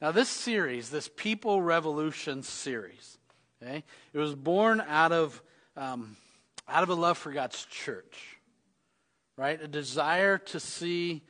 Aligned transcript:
Now, 0.00 0.10
this 0.10 0.28
series, 0.28 0.90
this 0.90 1.08
People 1.08 1.62
Revolution 1.62 2.42
series, 2.42 3.18
okay, 3.62 3.84
it 4.12 4.18
was 4.18 4.34
born 4.34 4.82
out 4.86 5.12
of, 5.12 5.40
um, 5.76 6.16
out 6.68 6.82
of 6.82 6.88
a 6.88 6.94
love 6.94 7.16
for 7.16 7.32
God's 7.32 7.64
church, 7.66 8.38
right? 9.36 9.60
A 9.62 9.68
desire 9.68 10.38
to 10.38 10.60
see 10.60 11.22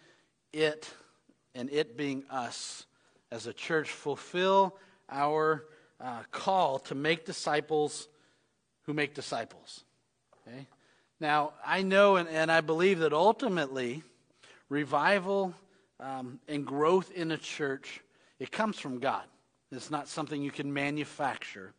it 0.53 0.91
and 1.55 1.71
it 1.71 1.97
being 1.97 2.25
us 2.31 2.87
as 3.31 3.47
a 3.47 3.53
church 3.53 3.91
fulfill 3.91 4.77
our 5.11 5.67
uh, 6.01 6.23
call 6.31 6.79
to 6.79 6.95
make 6.95 7.27
disciples 7.27 8.09
who 8.83 8.95
make 8.95 9.15
disciples. 9.15 9.85
Okay? 10.49 10.67
Now, 11.21 11.53
I 11.65 11.83
know 11.83 12.17
and, 12.17 12.29
and 12.29 12.51
I 12.51 12.61
believe 12.61 13.01
that 13.01 13.13
ultimately, 13.13 14.03
revival 14.69 15.55
um, 16.01 16.41
and 16.49 16.67
growth 16.67 17.13
in 17.13 17.31
a 17.31 17.39
church, 17.39 18.01
it 18.39 18.51
comes 18.51 18.79
from 18.79 18.99
God. 18.99 19.25
It's 19.71 19.91
not 19.91 20.09
something 20.09 20.43
you 20.43 20.51
can 20.51 20.73
manufacture, 20.73 21.73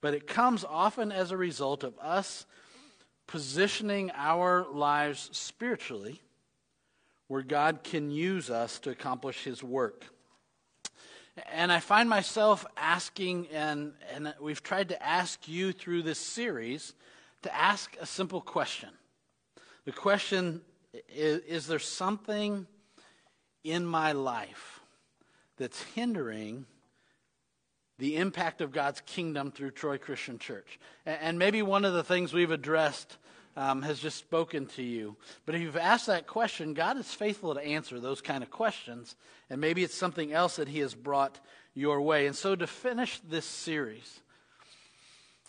but 0.00 0.14
it 0.14 0.26
comes 0.26 0.64
often 0.64 1.10
as 1.10 1.30
a 1.30 1.36
result 1.36 1.82
of 1.82 1.98
us 1.98 2.46
positioning 3.26 4.10
our 4.14 4.66
lives 4.70 5.30
spiritually 5.32 6.20
where 7.28 7.42
God 7.42 7.82
can 7.82 8.10
use 8.10 8.50
us 8.50 8.78
to 8.80 8.90
accomplish 8.90 9.44
his 9.44 9.62
work. 9.62 10.04
And 11.50 11.72
I 11.72 11.80
find 11.80 12.08
myself 12.08 12.64
asking, 12.76 13.48
and, 13.48 13.92
and 14.12 14.34
we've 14.40 14.62
tried 14.62 14.90
to 14.90 15.02
ask 15.02 15.48
you 15.48 15.72
through 15.72 16.02
this 16.02 16.18
series, 16.18 16.94
to 17.42 17.54
ask 17.54 17.96
a 18.00 18.06
simple 18.06 18.40
question. 18.40 18.90
The 19.84 19.92
question 19.92 20.60
is 21.08 21.40
Is 21.40 21.66
there 21.66 21.78
something 21.78 22.66
in 23.64 23.84
my 23.84 24.12
life 24.12 24.73
that's 25.56 25.82
hindering 25.94 26.66
the 27.98 28.16
impact 28.16 28.60
of 28.60 28.72
God's 28.72 29.00
kingdom 29.02 29.50
through 29.50 29.70
Troy 29.72 29.98
Christian 29.98 30.38
Church? 30.38 30.78
And 31.06 31.38
maybe 31.38 31.62
one 31.62 31.84
of 31.84 31.94
the 31.94 32.04
things 32.04 32.32
we've 32.32 32.50
addressed 32.50 33.16
um, 33.56 33.82
has 33.82 34.00
just 34.00 34.18
spoken 34.18 34.66
to 34.66 34.82
you. 34.82 35.16
But 35.46 35.54
if 35.54 35.60
you've 35.60 35.76
asked 35.76 36.06
that 36.06 36.26
question, 36.26 36.74
God 36.74 36.96
is 36.96 37.12
faithful 37.12 37.54
to 37.54 37.60
answer 37.60 38.00
those 38.00 38.20
kind 38.20 38.42
of 38.42 38.50
questions. 38.50 39.16
And 39.48 39.60
maybe 39.60 39.84
it's 39.84 39.94
something 39.94 40.32
else 40.32 40.56
that 40.56 40.68
He 40.68 40.80
has 40.80 40.94
brought 40.94 41.38
your 41.74 42.00
way. 42.00 42.26
And 42.26 42.34
so 42.34 42.56
to 42.56 42.66
finish 42.66 43.20
this 43.20 43.44
series, 43.44 44.20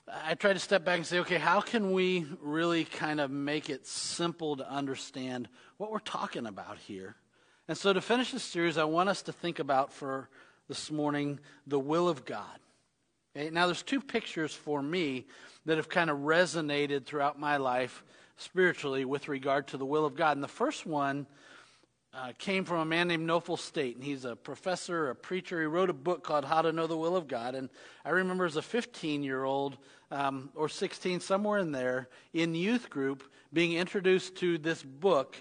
I 0.07 0.35
try 0.35 0.53
to 0.53 0.59
step 0.59 0.85
back 0.85 0.97
and 0.97 1.05
say, 1.05 1.19
okay, 1.19 1.37
how 1.37 1.61
can 1.61 1.91
we 1.91 2.25
really 2.41 2.85
kind 2.85 3.19
of 3.19 3.31
make 3.31 3.69
it 3.69 3.87
simple 3.87 4.55
to 4.57 4.69
understand 4.69 5.49
what 5.77 5.91
we're 5.91 5.99
talking 5.99 6.45
about 6.45 6.77
here? 6.77 7.15
And 7.67 7.77
so 7.77 7.93
to 7.93 8.01
finish 8.01 8.31
this 8.31 8.43
series, 8.43 8.77
I 8.77 8.83
want 8.83 9.09
us 9.09 9.23
to 9.23 9.31
think 9.31 9.57
about 9.59 9.91
for 9.91 10.29
this 10.67 10.91
morning 10.91 11.39
the 11.65 11.79
will 11.79 12.07
of 12.07 12.23
God. 12.23 12.59
Okay? 13.35 13.49
Now, 13.49 13.65
there's 13.65 13.81
two 13.81 14.01
pictures 14.01 14.53
for 14.53 14.81
me 14.81 15.25
that 15.65 15.77
have 15.77 15.89
kind 15.89 16.09
of 16.11 16.19
resonated 16.19 17.05
throughout 17.05 17.39
my 17.39 17.57
life 17.57 18.03
spiritually 18.37 19.03
with 19.03 19.27
regard 19.27 19.67
to 19.67 19.77
the 19.77 19.85
will 19.85 20.05
of 20.05 20.15
God. 20.15 20.37
And 20.37 20.43
the 20.43 20.47
first 20.47 20.85
one 20.85 21.25
uh, 22.13 22.33
came 22.37 22.65
from 22.65 22.77
a 22.77 22.85
man 22.85 23.07
named 23.07 23.27
Knofel 23.27 23.57
Staton, 23.57 23.95
and 23.95 24.03
he's 24.03 24.25
a 24.25 24.35
professor, 24.35 25.09
a 25.09 25.15
preacher. 25.15 25.59
He 25.59 25.65
wrote 25.65 25.89
a 25.89 25.93
book 25.93 26.23
called 26.23 26.45
How 26.45 26.61
to 26.61 26.71
Know 26.71 26.85
the 26.85 26.95
Will 26.95 27.15
of 27.15 27.27
God. 27.27 27.55
And 27.55 27.69
I 28.05 28.11
remember 28.11 28.45
as 28.45 28.57
a 28.57 28.61
15 28.61 29.23
year 29.23 29.43
old 29.43 29.77
um, 30.11 30.49
or 30.53 30.69
16, 30.69 31.19
somewhere 31.19 31.59
in 31.59 31.71
there, 31.71 32.09
in 32.31 32.53
youth 32.53 32.91
group, 32.91 33.23
being 33.51 33.73
introduced 33.73 34.35
to 34.37 34.57
this 34.57 34.83
book, 34.83 35.35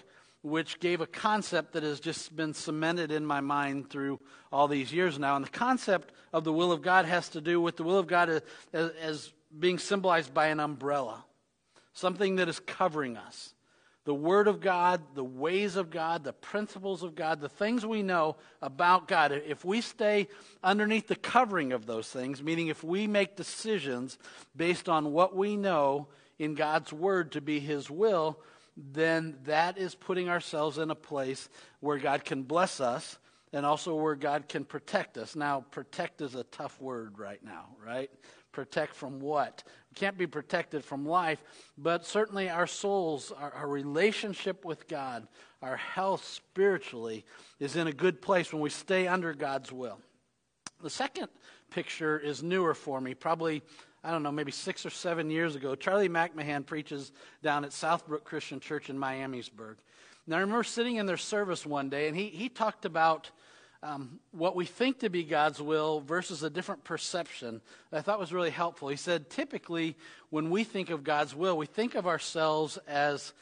which 0.45 0.79
gave 0.79 1.01
a 1.01 1.07
concept 1.07 1.73
that 1.73 1.81
has 1.81 1.99
just 1.99 2.35
been 2.35 2.53
cemented 2.53 3.11
in 3.11 3.25
my 3.25 3.41
mind 3.41 3.89
through 3.89 4.19
all 4.51 4.67
these 4.67 4.93
years 4.93 5.17
now. 5.17 5.35
And 5.35 5.43
the 5.43 5.49
concept 5.49 6.13
of 6.31 6.43
the 6.43 6.53
will 6.53 6.71
of 6.71 6.81
God 6.83 7.05
has 7.05 7.29
to 7.29 7.41
do 7.41 7.59
with 7.59 7.77
the 7.77 7.83
will 7.83 7.97
of 7.97 8.05
God 8.05 8.29
as, 8.29 8.41
as 9.01 9.33
being 9.57 9.79
symbolized 9.79 10.33
by 10.33 10.47
an 10.47 10.59
umbrella, 10.59 11.25
something 11.93 12.35
that 12.35 12.47
is 12.47 12.59
covering 12.59 13.17
us 13.17 13.55
the 14.05 14.13
Word 14.13 14.47
of 14.47 14.61
God, 14.61 15.01
the 15.15 15.23
ways 15.23 15.75
of 15.75 15.89
God, 15.89 16.23
the 16.23 16.31
principles 16.31 17.01
of 17.01 17.15
God, 17.15 17.41
the 17.41 17.49
things 17.49 17.83
we 17.83 18.03
know 18.03 18.35
about 18.61 19.07
God, 19.07 19.31
if 19.31 19.65
we 19.65 19.81
stay 19.81 20.27
underneath 20.63 21.07
the 21.07 21.15
covering 21.15 21.73
of 21.73 21.87
those 21.87 22.07
things, 22.07 22.43
meaning 22.43 22.67
if 22.67 22.83
we 22.83 23.07
make 23.07 23.35
decisions 23.35 24.19
based 24.55 24.87
on 24.87 25.11
what 25.11 25.35
we 25.35 25.57
know 25.57 26.07
in 26.37 26.53
God's 26.53 26.93
Word 26.93 27.31
to 27.31 27.41
be 27.41 27.59
His 27.59 27.89
will, 27.89 28.39
then 28.77 29.37
that 29.45 29.77
is 29.77 29.95
putting 29.95 30.29
ourselves 30.29 30.77
in 30.77 30.91
a 30.91 30.95
place 30.95 31.49
where 31.79 31.97
God 31.97 32.25
can 32.25 32.43
bless 32.43 32.81
us 32.81 33.17
and 33.53 33.65
also 33.65 33.95
where 33.95 34.15
God 34.15 34.49
can 34.49 34.65
protect 34.65 35.17
us. 35.17 35.35
Now, 35.35 35.63
protect 35.71 36.21
is 36.21 36.35
a 36.35 36.43
tough 36.43 36.81
word 36.81 37.17
right 37.17 37.43
now, 37.43 37.67
right? 37.83 38.11
Protect 38.51 38.93
from 38.93 39.19
what? 39.19 39.63
We 39.91 39.95
can't 39.95 40.17
be 40.17 40.27
protected 40.27 40.83
from 40.83 41.05
life, 41.05 41.41
but 41.77 42.05
certainly 42.05 42.49
our 42.49 42.67
souls, 42.67 43.31
our, 43.31 43.53
our, 43.53 43.67
relationship 43.67 44.65
with 44.65 44.87
God, 44.87 45.27
our 45.61 45.77
health 45.77 46.25
spiritually 46.25 47.25
is 47.59 47.77
in 47.77 47.87
a 47.87 47.93
good 47.93 48.21
place 48.21 48.51
when 48.51 48.61
we 48.61 48.69
stay 48.69 49.07
under 49.07 49.33
God's 49.33 49.71
will. 49.71 49.99
The 50.83 50.89
second 50.89 51.29
picture 51.69 52.19
is 52.19 52.43
newer 52.43 52.73
for 52.73 52.99
me, 52.99 53.13
probably, 53.13 53.61
I 54.05 54.11
don't 54.11 54.21
know, 54.21 54.31
maybe 54.31 54.51
six 54.51 54.85
or 54.85 54.91
seven 54.91 55.31
years 55.31 55.55
ago. 55.55 55.73
Charlie 55.73 56.09
McMahan 56.09 56.63
preaches 56.63 57.11
down 57.41 57.65
at 57.65 57.71
Southbrook 57.71 58.23
Christian 58.23 58.59
Church 58.59 58.91
in 58.91 58.97
Miamisburg. 58.97 59.77
Now, 60.27 60.37
I 60.37 60.41
remember 60.41 60.63
sitting 60.63 60.97
in 60.97 61.07
their 61.07 61.17
service 61.17 61.65
one 61.65 61.89
day, 61.89 62.07
and 62.07 62.15
he, 62.15 62.27
he 62.27 62.47
talked 62.47 62.85
about 62.85 63.31
um, 63.81 64.19
what 64.31 64.55
we 64.55 64.65
think 64.65 64.99
to 64.99 65.09
be 65.09 65.23
God's 65.23 65.59
will 65.59 66.01
versus 66.01 66.43
a 66.43 66.51
different 66.51 66.83
perception 66.83 67.61
that 67.89 67.97
I 67.97 68.01
thought 68.01 68.19
was 68.19 68.31
really 68.31 68.51
helpful. 68.51 68.89
He 68.89 68.95
said, 68.95 69.31
typically, 69.31 69.97
when 70.29 70.51
we 70.51 70.63
think 70.63 70.91
of 70.91 71.03
God's 71.03 71.35
will, 71.35 71.57
we 71.57 71.65
think 71.65 71.95
of 71.95 72.05
ourselves 72.05 72.77
as 72.87 73.33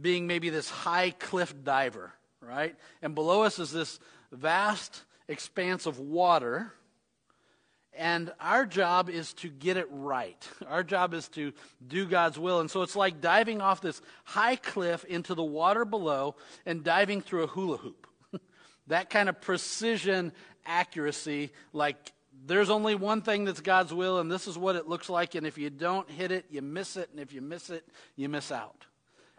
being 0.00 0.28
maybe 0.28 0.50
this 0.50 0.70
high 0.70 1.10
cliff 1.10 1.52
diver, 1.64 2.12
right? 2.40 2.76
And 3.02 3.16
below 3.16 3.42
us 3.42 3.58
is 3.58 3.72
this 3.72 3.98
vast 4.30 5.02
expanse 5.26 5.86
of 5.86 5.98
water. 5.98 6.72
And 7.94 8.32
our 8.40 8.64
job 8.64 9.10
is 9.10 9.34
to 9.34 9.48
get 9.48 9.76
it 9.76 9.86
right. 9.90 10.48
Our 10.66 10.82
job 10.82 11.12
is 11.12 11.28
to 11.30 11.52
do 11.86 12.06
God's 12.06 12.38
will. 12.38 12.60
And 12.60 12.70
so 12.70 12.80
it's 12.80 12.96
like 12.96 13.20
diving 13.20 13.60
off 13.60 13.82
this 13.82 14.00
high 14.24 14.56
cliff 14.56 15.04
into 15.04 15.34
the 15.34 15.44
water 15.44 15.84
below 15.84 16.36
and 16.64 16.82
diving 16.82 17.20
through 17.20 17.44
a 17.44 17.48
hula 17.48 17.76
hoop. 17.78 18.06
That 18.88 19.10
kind 19.10 19.28
of 19.28 19.40
precision 19.40 20.32
accuracy, 20.66 21.52
like 21.72 21.96
there's 22.46 22.70
only 22.70 22.94
one 22.94 23.22
thing 23.22 23.44
that's 23.44 23.60
God's 23.60 23.94
will, 23.94 24.18
and 24.18 24.30
this 24.30 24.48
is 24.48 24.58
what 24.58 24.76
it 24.76 24.88
looks 24.88 25.08
like, 25.08 25.34
and 25.34 25.46
if 25.46 25.56
you 25.56 25.70
don't 25.70 26.10
hit 26.10 26.32
it, 26.32 26.46
you 26.50 26.62
miss 26.62 26.96
it, 26.96 27.08
and 27.12 27.20
if 27.20 27.32
you 27.32 27.40
miss 27.40 27.70
it, 27.70 27.86
you 28.16 28.28
miss 28.28 28.50
out. 28.50 28.86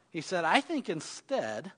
He 0.09 0.21
said, 0.21 0.45
I 0.45 0.61
think 0.61 0.89
instead, 0.89 1.71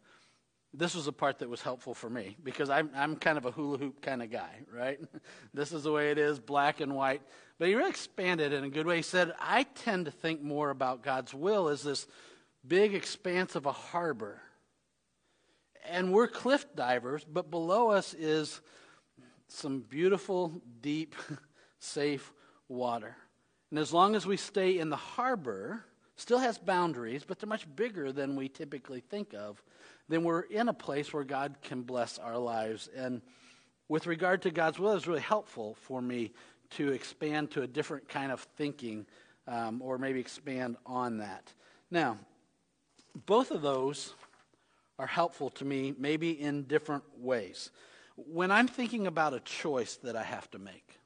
this 0.78 0.96
was 0.96 1.08
a 1.08 1.12
part 1.12 1.40
that 1.40 1.50
was 1.50 1.62
helpful 1.62 1.94
for 1.94 2.10
me 2.10 2.38
because 2.44 2.70
I'm, 2.70 2.90
I'm 2.96 3.16
kind 3.16 3.38
of 3.38 3.46
a 3.46 3.52
hula 3.52 3.78
hoop 3.78 4.02
kind 4.02 4.22
of 4.22 4.32
guy, 4.32 4.60
right? 4.74 5.00
this 5.54 5.72
is 5.72 5.84
the 5.84 5.92
way 5.92 6.12
it 6.12 6.18
is, 6.18 6.40
black 6.40 6.82
and 6.82 6.96
white. 6.96 7.22
But 7.58 7.70
he 7.70 7.76
really 7.76 7.90
expanded 7.90 8.54
in 8.54 8.64
a 8.64 8.70
good 8.70 8.86
way. 8.86 8.98
He 8.98 9.02
said, 9.02 9.34
I 9.40 9.64
tend 9.64 10.06
to 10.06 10.12
think 10.12 10.42
more 10.42 10.70
about 10.70 11.04
God's 11.04 11.34
will 11.34 11.70
as 11.70 11.84
this 11.84 12.08
big 12.68 12.94
expanse 12.94 13.56
of 13.56 13.66
a 13.66 13.72
harbor 13.72 14.42
and 15.90 16.12
we're 16.12 16.28
cliff 16.28 16.66
divers, 16.76 17.24
but 17.24 17.52
below 17.52 17.92
us 17.92 18.14
is 18.14 18.62
some 19.48 19.82
beautiful, 19.82 20.62
deep, 20.82 21.16
safe 21.80 22.34
water. 22.68 23.16
And 23.70 23.80
as 23.80 23.94
long 23.94 24.16
as 24.16 24.26
we 24.26 24.38
stay 24.38 24.80
in 24.80 24.90
the 24.90 24.96
harbor, 24.96 25.84
still 26.16 26.40
has 26.40 26.58
boundaries, 26.58 27.24
but 27.26 27.40
they're 27.40 27.50
much 27.50 27.68
bigger 27.76 28.12
than 28.12 28.36
we 28.36 28.50
typically 28.50 29.02
think 29.02 29.34
of, 29.34 29.62
then 30.08 30.24
we're 30.24 30.42
in 30.42 30.70
a 30.70 30.74
place 30.74 31.14
where 31.14 31.24
God 31.24 31.56
can 31.64 31.82
bless 31.82 32.20
our 32.20 32.38
lives. 32.38 32.90
And 32.96 33.22
with 33.88 34.08
regard 34.08 34.42
to 34.44 34.52
God's 34.52 34.80
will, 34.80 34.94
it's 34.94 35.08
really 35.08 35.20
helpful 35.22 35.76
for 35.82 36.02
me 36.02 36.32
to 36.72 36.92
expand 36.92 37.52
to 37.52 37.62
a 37.62 37.68
different 37.68 38.08
kind 38.08 38.32
of 38.32 38.42
thinking 38.58 39.06
um, 39.48 39.82
or 39.82 39.98
maybe 39.98 40.20
expand 40.20 40.78
on 40.86 41.18
that. 41.20 41.54
Now, 41.92 42.18
both 43.26 43.52
of 43.52 43.62
those 43.62 44.14
are 44.98 45.08
helpful 45.08 45.50
to 45.52 45.66
me, 45.66 45.94
maybe 45.98 46.32
in 46.32 46.64
different 46.64 47.04
ways. 47.18 47.72
When 48.16 48.52
I'm 48.52 48.68
thinking 48.68 49.08
about 49.08 49.34
a 49.34 49.40
choice 49.42 49.96
that 49.98 50.16
I 50.16 50.24
have 50.24 50.50
to 50.52 50.60
make, 50.60 51.00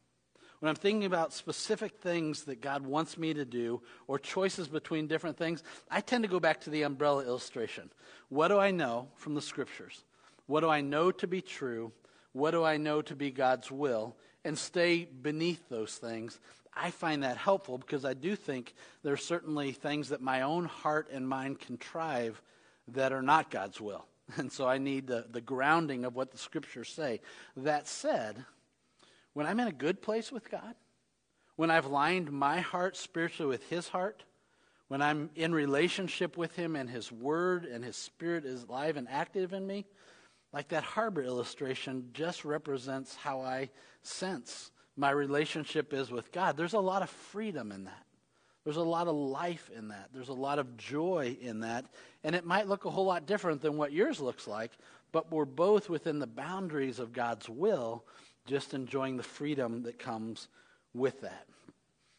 when 0.60 0.70
I'm 0.70 0.76
thinking 0.76 1.06
about 1.06 1.34
specific 1.34 1.98
things 2.00 2.44
that 2.44 2.62
God 2.62 2.86
wants 2.86 3.18
me 3.18 3.34
to 3.34 3.46
do 3.46 3.82
or 4.08 4.20
choices 4.20 4.68
between 4.68 5.08
different 5.08 5.38
things, 5.38 5.64
I 5.90 6.02
tend 6.02 6.24
to 6.24 6.30
go 6.30 6.40
back 6.40 6.62
to 6.62 6.70
the 6.70 6.84
umbrella 6.84 7.24
illustration. 7.24 7.90
What 8.28 8.50
do 8.50 8.60
I 8.60 8.72
know 8.72 9.08
from 9.16 9.36
the 9.36 9.42
scriptures? 9.42 10.04
What 10.48 10.62
do 10.62 10.70
I 10.70 10.82
know 10.82 11.12
to 11.12 11.28
be 11.28 11.42
true? 11.42 11.92
What 12.34 12.52
do 12.52 12.64
I 12.64 12.78
know 12.78 13.02
to 13.04 13.16
be 13.16 13.32
God's 13.32 13.72
will? 13.72 14.16
And 14.44 14.58
stay 14.58 15.06
beneath 15.06 15.70
those 15.70 15.96
things. 15.96 16.40
I 16.74 16.92
find 16.92 17.24
that 17.24 17.38
helpful 17.38 17.78
because 17.78 18.06
I 18.06 18.14
do 18.14 18.36
think 18.36 18.74
there 19.04 19.14
are 19.14 19.18
certainly 19.18 19.72
things 19.72 20.10
that 20.10 20.22
my 20.22 20.42
own 20.42 20.66
heart 20.66 21.10
and 21.12 21.28
mind 21.28 21.60
contrive 21.60 22.42
that 22.90 23.14
are 23.14 23.22
not 23.22 23.52
God's 23.52 23.80
will. 23.80 24.06
And 24.38 24.52
so 24.52 24.68
I 24.68 24.78
need 24.78 25.08
the, 25.08 25.26
the 25.32 25.42
grounding 25.42 26.06
of 26.06 26.16
what 26.16 26.32
the 26.32 26.38
scriptures 26.38 26.90
say. 26.90 27.20
That 27.58 27.88
said, 27.88 28.46
when 29.34 29.46
I'm 29.46 29.60
in 29.60 29.68
a 29.68 29.74
good 29.74 30.02
place 30.02 30.32
with 30.32 30.50
God, 30.50 30.76
when 31.56 31.72
I've 31.72 31.88
lined 31.88 32.32
my 32.32 32.62
heart 32.62 32.96
spiritually 32.96 33.50
with 33.50 33.70
His 33.70 33.88
heart, 33.90 34.24
when 34.88 35.02
I'm 35.02 35.30
in 35.36 35.54
relationship 35.54 36.38
with 36.38 36.56
Him 36.56 36.76
and 36.76 36.90
His 36.90 37.12
Word 37.12 37.66
and 37.66 37.84
His 37.84 37.96
Spirit 37.96 38.46
is 38.46 38.64
alive 38.64 38.98
and 38.98 39.08
active 39.10 39.54
in 39.54 39.66
me, 39.66 39.86
like 40.52 40.70
that 40.70 40.84
harbor 40.84 41.22
illustration 41.22 42.10
just 42.14 42.44
represents 42.44 43.16
how 43.16 43.42
I 43.42 43.70
sense 44.02 44.72
my 45.00 45.12
relationship 45.12 45.94
is 45.94 46.12
with 46.12 46.32
God. 46.32 46.58
There's 46.58 46.74
a 46.74 46.80
lot 46.80 47.04
of 47.04 47.10
freedom 47.10 47.72
in 47.72 47.86
that. 47.86 48.06
There's 48.66 48.78
a 48.78 48.82
lot 48.82 49.08
of 49.08 49.16
life 49.16 49.70
in 49.76 49.88
that. 49.88 50.10
There's 50.14 50.30
a 50.30 50.34
lot 50.34 50.60
of 50.60 50.76
joy 50.76 51.38
in 51.40 51.62
that. 51.62 51.86
And 52.24 52.36
it 52.36 52.46
might 52.46 52.68
look 52.68 52.86
a 52.86 52.90
whole 52.90 53.06
lot 53.06 53.26
different 53.26 53.62
than 53.62 53.78
what 53.78 53.94
yours 53.94 54.20
looks 54.20 54.48
like, 54.48 54.72
but 55.12 55.32
we're 55.32 55.46
both 55.46 55.90
within 55.90 56.20
the 56.20 56.28
boundaries 56.28 57.00
of 57.00 57.14
God's 57.14 57.48
will, 57.48 58.06
just 58.50 58.74
enjoying 58.74 59.18
the 59.18 59.24
freedom 59.24 59.84
that 59.84 60.00
comes 60.00 60.48
with 60.94 61.22
that. 61.22 61.46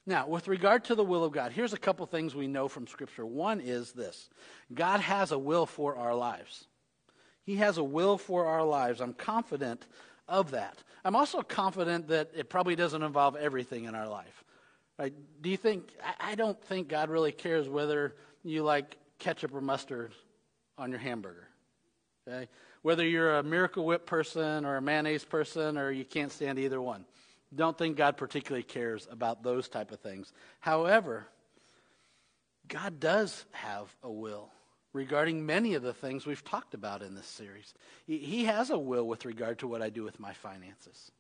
Now, 0.07 0.27
with 0.27 0.49
regard 0.49 0.85
to 0.85 0.95
the 0.95 1.05
will 1.05 1.25
of 1.25 1.33
God, 1.33 1.53
here's 1.53 1.73
a 1.73 1.79
couple 1.79 2.07
things 2.07 2.35
we 2.35 2.47
know 2.47 2.69
from 2.69 2.87
Scripture. 2.87 3.27
One 3.27 3.61
is 3.61 3.93
this 3.93 4.31
God 4.73 5.01
has 5.01 5.33
a 5.33 5.39
will 5.39 5.67
for 5.67 5.97
our 5.97 6.15
lives. 6.15 6.65
He 7.45 7.57
has 7.57 7.79
a 7.79 7.85
will 7.85 8.17
for 8.17 8.47
our 8.47 8.65
lives. 8.65 9.01
I'm 9.01 9.15
confident 9.15 9.87
of 10.29 10.53
that. 10.53 10.79
I'm 11.05 11.17
also 11.17 11.43
confident 11.43 12.09
that 12.09 12.31
it 12.35 12.49
probably 12.49 12.77
doesn't 12.77 13.03
involve 13.03 13.37
everything 13.37 13.85
in 13.85 13.95
our 13.95 14.09
life. 14.09 14.45
Right? 14.99 15.15
Do 15.41 15.51
you 15.51 15.57
think, 15.57 15.91
I 16.19 16.35
don't 16.35 16.63
think 16.65 16.89
God 16.89 17.09
really 17.11 17.33
cares 17.33 17.69
whether 17.69 18.15
you 18.43 18.63
like 18.63 18.97
ketchup 19.19 19.55
or 19.55 19.61
mustard 19.61 20.13
on 20.77 20.91
your 20.91 20.99
hamburger. 20.99 21.49
Okay? 22.27 22.49
Whether 22.83 23.07
you're 23.07 23.37
a 23.37 23.43
Miracle 23.43 23.85
Whip 23.85 24.07
person 24.07 24.65
or 24.65 24.77
a 24.77 24.83
mayonnaise 24.83 25.25
person 25.25 25.77
or 25.77 25.91
you 25.91 26.05
can't 26.05 26.33
stand 26.33 26.59
either 26.59 26.81
one. 26.81 27.05
Don't 27.55 27.77
think 27.77 27.97
God 27.97 28.17
particularly 28.17 28.63
cares 28.63 29.09
about 29.11 29.43
those 29.43 29.69
type 29.69 29.91
of 29.91 30.01
things. 30.01 30.33
However, 30.61 31.27
God 32.69 33.01
does 33.01 33.45
have 33.51 33.95
a 34.03 34.11
will 34.11 34.51
regarding 34.93 35.45
many 35.45 35.75
of 35.75 35.83
the 35.83 35.93
things 35.93 36.27
we've 36.27 36.45
talked 36.45 36.75
about 36.75 37.03
in 37.03 37.15
this 37.15 37.27
series. 37.27 37.75
He 38.07 38.45
has 38.45 38.71
a 38.71 38.79
will 38.79 39.07
with 39.07 39.25
regard 39.25 39.59
to 39.61 39.69
what 39.69 39.83
I 39.83 39.91
do 39.91 40.05
with 40.05 40.21
my 40.21 40.33
finances. 40.33 41.11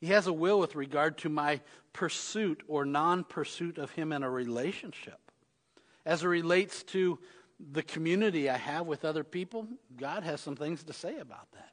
He 0.00 0.08
has 0.08 0.26
a 0.26 0.32
will 0.32 0.60
with 0.60 0.76
regard 0.76 1.18
to 1.18 1.28
my 1.28 1.60
pursuit 1.92 2.62
or 2.68 2.84
non 2.84 3.24
pursuit 3.24 3.78
of 3.78 3.90
Him 3.92 4.12
in 4.12 4.22
a 4.22 4.30
relationship. 4.30 5.18
As 6.06 6.22
it 6.22 6.28
relates 6.28 6.82
to 6.84 7.18
the 7.72 7.82
community 7.82 8.48
I 8.48 8.56
have 8.56 8.86
with 8.86 9.04
other 9.04 9.24
people, 9.24 9.66
God 9.96 10.22
has 10.22 10.40
some 10.40 10.56
things 10.56 10.84
to 10.84 10.92
say 10.92 11.18
about 11.18 11.50
that. 11.52 11.72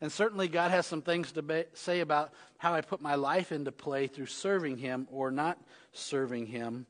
And 0.00 0.12
certainly, 0.12 0.46
God 0.48 0.70
has 0.70 0.86
some 0.86 1.02
things 1.02 1.32
to 1.32 1.42
be, 1.42 1.64
say 1.74 2.00
about 2.00 2.32
how 2.56 2.74
I 2.74 2.82
put 2.82 3.00
my 3.00 3.16
life 3.16 3.50
into 3.50 3.72
play 3.72 4.06
through 4.06 4.26
serving 4.26 4.78
Him 4.78 5.08
or 5.10 5.30
not 5.30 5.58
serving 5.92 6.46
Him 6.46 6.86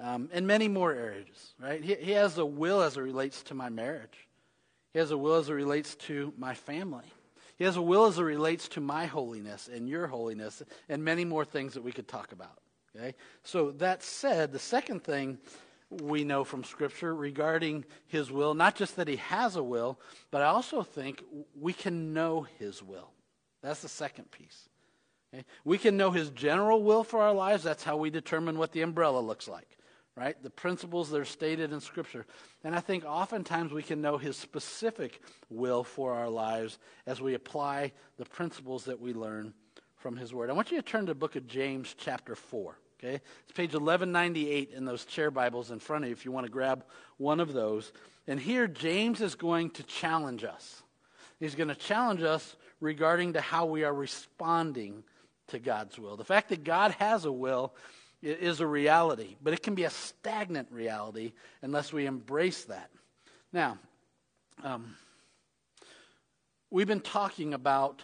um, 0.00 0.28
and 0.32 0.46
many 0.46 0.68
more 0.68 0.92
areas, 0.92 1.54
right? 1.60 1.82
He, 1.82 1.94
he 1.94 2.12
has 2.12 2.38
a 2.38 2.46
will 2.46 2.82
as 2.82 2.96
it 2.96 3.00
relates 3.00 3.42
to 3.44 3.54
my 3.54 3.68
marriage, 3.68 4.28
He 4.92 4.98
has 4.98 5.10
a 5.10 5.18
will 5.18 5.36
as 5.36 5.48
it 5.48 5.54
relates 5.54 5.94
to 5.96 6.32
my 6.36 6.54
family. 6.54 7.04
He 7.56 7.64
has 7.64 7.76
a 7.76 7.82
will 7.82 8.06
as 8.06 8.18
it 8.18 8.22
relates 8.22 8.68
to 8.68 8.80
my 8.80 9.06
holiness 9.06 9.68
and 9.72 9.88
your 9.88 10.06
holiness, 10.06 10.62
and 10.88 11.04
many 11.04 11.24
more 11.24 11.44
things 11.44 11.74
that 11.74 11.82
we 11.82 11.90
could 11.90 12.06
talk 12.06 12.30
about. 12.30 12.58
Okay? 12.96 13.14
So, 13.42 13.72
that 13.72 14.02
said, 14.04 14.52
the 14.52 14.60
second 14.60 15.02
thing 15.02 15.38
we 15.90 16.24
know 16.24 16.44
from 16.44 16.64
Scripture 16.64 17.14
regarding 17.14 17.84
His 18.06 18.30
will, 18.30 18.54
not 18.54 18.74
just 18.74 18.96
that 18.96 19.08
He 19.08 19.16
has 19.16 19.56
a 19.56 19.62
will, 19.62 20.00
but 20.30 20.42
I 20.42 20.46
also 20.46 20.82
think 20.82 21.22
we 21.58 21.72
can 21.72 22.12
know 22.12 22.46
His 22.58 22.82
will. 22.82 23.10
That's 23.62 23.82
the 23.82 23.88
second 23.88 24.30
piece. 24.30 24.68
Okay? 25.32 25.44
We 25.64 25.78
can 25.78 25.96
know 25.96 26.10
His 26.10 26.30
general 26.30 26.82
will 26.82 27.04
for 27.04 27.22
our 27.22 27.32
lives. 27.32 27.62
That's 27.62 27.84
how 27.84 27.96
we 27.96 28.10
determine 28.10 28.58
what 28.58 28.72
the 28.72 28.82
umbrella 28.82 29.20
looks 29.20 29.48
like 29.48 29.78
right? 30.18 30.42
The 30.42 30.50
principles 30.50 31.10
that 31.10 31.20
are 31.20 31.24
stated 31.24 31.72
in 31.72 31.80
Scripture. 31.80 32.26
And 32.64 32.74
I 32.74 32.80
think 32.80 33.04
oftentimes 33.04 33.72
we 33.72 33.84
can 33.84 34.00
know 34.00 34.18
His 34.18 34.36
specific 34.36 35.22
will 35.48 35.84
for 35.84 36.14
our 36.14 36.28
lives 36.28 36.78
as 37.06 37.20
we 37.20 37.34
apply 37.34 37.92
the 38.16 38.24
principles 38.24 38.86
that 38.86 39.00
we 39.00 39.14
learn 39.14 39.54
from 39.96 40.16
His 40.16 40.34
Word. 40.34 40.50
I 40.50 40.54
want 40.54 40.72
you 40.72 40.76
to 40.78 40.82
turn 40.82 41.02
to 41.02 41.12
the 41.12 41.14
book 41.14 41.36
of 41.36 41.46
James, 41.46 41.94
chapter 41.96 42.34
4. 42.34 42.76
Okay? 42.98 43.20
It's 43.44 43.52
page 43.52 43.74
1198 43.74 44.72
in 44.74 44.84
those 44.84 45.04
chair 45.04 45.30
Bibles 45.30 45.70
in 45.70 45.78
front 45.78 46.04
of 46.04 46.08
you 46.08 46.12
if 46.12 46.24
you 46.24 46.32
want 46.32 46.46
to 46.46 46.52
grab 46.52 46.84
one 47.16 47.38
of 47.38 47.52
those. 47.52 47.92
And 48.26 48.40
here, 48.40 48.66
James 48.66 49.20
is 49.20 49.36
going 49.36 49.70
to 49.70 49.82
challenge 49.84 50.42
us. 50.42 50.82
He's 51.38 51.54
going 51.54 51.68
to 51.68 51.76
challenge 51.76 52.22
us 52.22 52.56
regarding 52.80 53.34
to 53.34 53.40
how 53.40 53.66
we 53.66 53.84
are 53.84 53.94
responding 53.94 55.04
to 55.48 55.58
God's 55.58 55.98
will. 55.98 56.16
The 56.16 56.24
fact 56.24 56.48
that 56.48 56.64
God 56.64 56.92
has 56.98 57.24
a 57.24 57.32
will 57.32 57.74
is 58.20 58.60
a 58.60 58.66
reality, 58.66 59.36
but 59.40 59.52
it 59.52 59.62
can 59.62 59.76
be 59.76 59.84
a 59.84 59.90
stagnant 59.90 60.68
reality 60.72 61.32
unless 61.62 61.92
we 61.92 62.06
embrace 62.06 62.64
that. 62.64 62.90
Now, 63.52 63.78
um, 64.64 64.96
we've 66.68 66.88
been 66.88 67.00
talking 67.00 67.54
about 67.54 68.02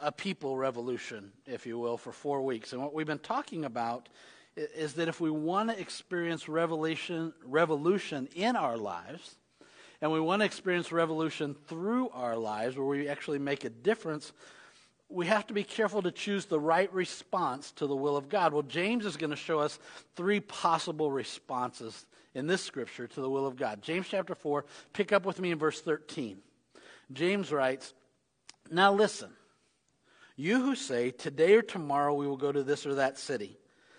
a, 0.00 0.12
people 0.12 0.56
revolution, 0.56 1.32
if 1.46 1.66
you 1.66 1.78
will, 1.78 1.96
for 1.96 2.12
four 2.12 2.42
weeks. 2.42 2.72
And 2.72 2.82
what 2.82 2.94
we've 2.94 3.06
been 3.06 3.18
talking 3.18 3.64
about 3.64 4.08
is 4.56 4.94
that 4.94 5.08
if 5.08 5.20
we 5.20 5.30
want 5.30 5.70
to 5.70 5.80
experience 5.80 6.48
revolution, 6.48 7.32
revolution 7.44 8.28
in 8.34 8.56
our 8.56 8.76
lives, 8.76 9.36
and 10.00 10.10
we 10.10 10.20
want 10.20 10.40
to 10.40 10.46
experience 10.46 10.92
revolution 10.92 11.54
through 11.68 12.10
our 12.10 12.36
lives 12.36 12.76
where 12.76 12.86
we 12.86 13.08
actually 13.08 13.38
make 13.38 13.64
a 13.64 13.70
difference, 13.70 14.32
we 15.08 15.26
have 15.26 15.46
to 15.46 15.54
be 15.54 15.62
careful 15.62 16.02
to 16.02 16.10
choose 16.10 16.46
the 16.46 16.60
right 16.60 16.92
response 16.92 17.70
to 17.72 17.86
the 17.86 17.96
will 17.96 18.16
of 18.16 18.28
God. 18.28 18.52
Well, 18.52 18.62
James 18.62 19.06
is 19.06 19.16
going 19.16 19.30
to 19.30 19.36
show 19.36 19.60
us 19.60 19.78
three 20.16 20.40
possible 20.40 21.10
responses 21.10 22.06
in 22.34 22.46
this 22.46 22.62
scripture 22.62 23.06
to 23.06 23.20
the 23.20 23.28
will 23.28 23.46
of 23.46 23.56
God. 23.56 23.82
James 23.82 24.06
chapter 24.08 24.34
4, 24.34 24.64
pick 24.92 25.12
up 25.12 25.26
with 25.26 25.38
me 25.38 25.50
in 25.50 25.58
verse 25.58 25.80
13. 25.80 26.38
James 27.12 27.52
writes, 27.52 27.92
Now 28.70 28.92
listen, 28.92 29.30
you 30.36 30.60
who 30.60 30.74
say, 30.74 31.10
Today 31.10 31.54
or 31.54 31.62
tomorrow 31.62 32.14
we 32.14 32.26
will 32.26 32.36
go 32.36 32.52
to 32.52 32.62
this 32.62 32.86
or 32.86 32.94
that 32.96 33.18
city, 33.18 33.58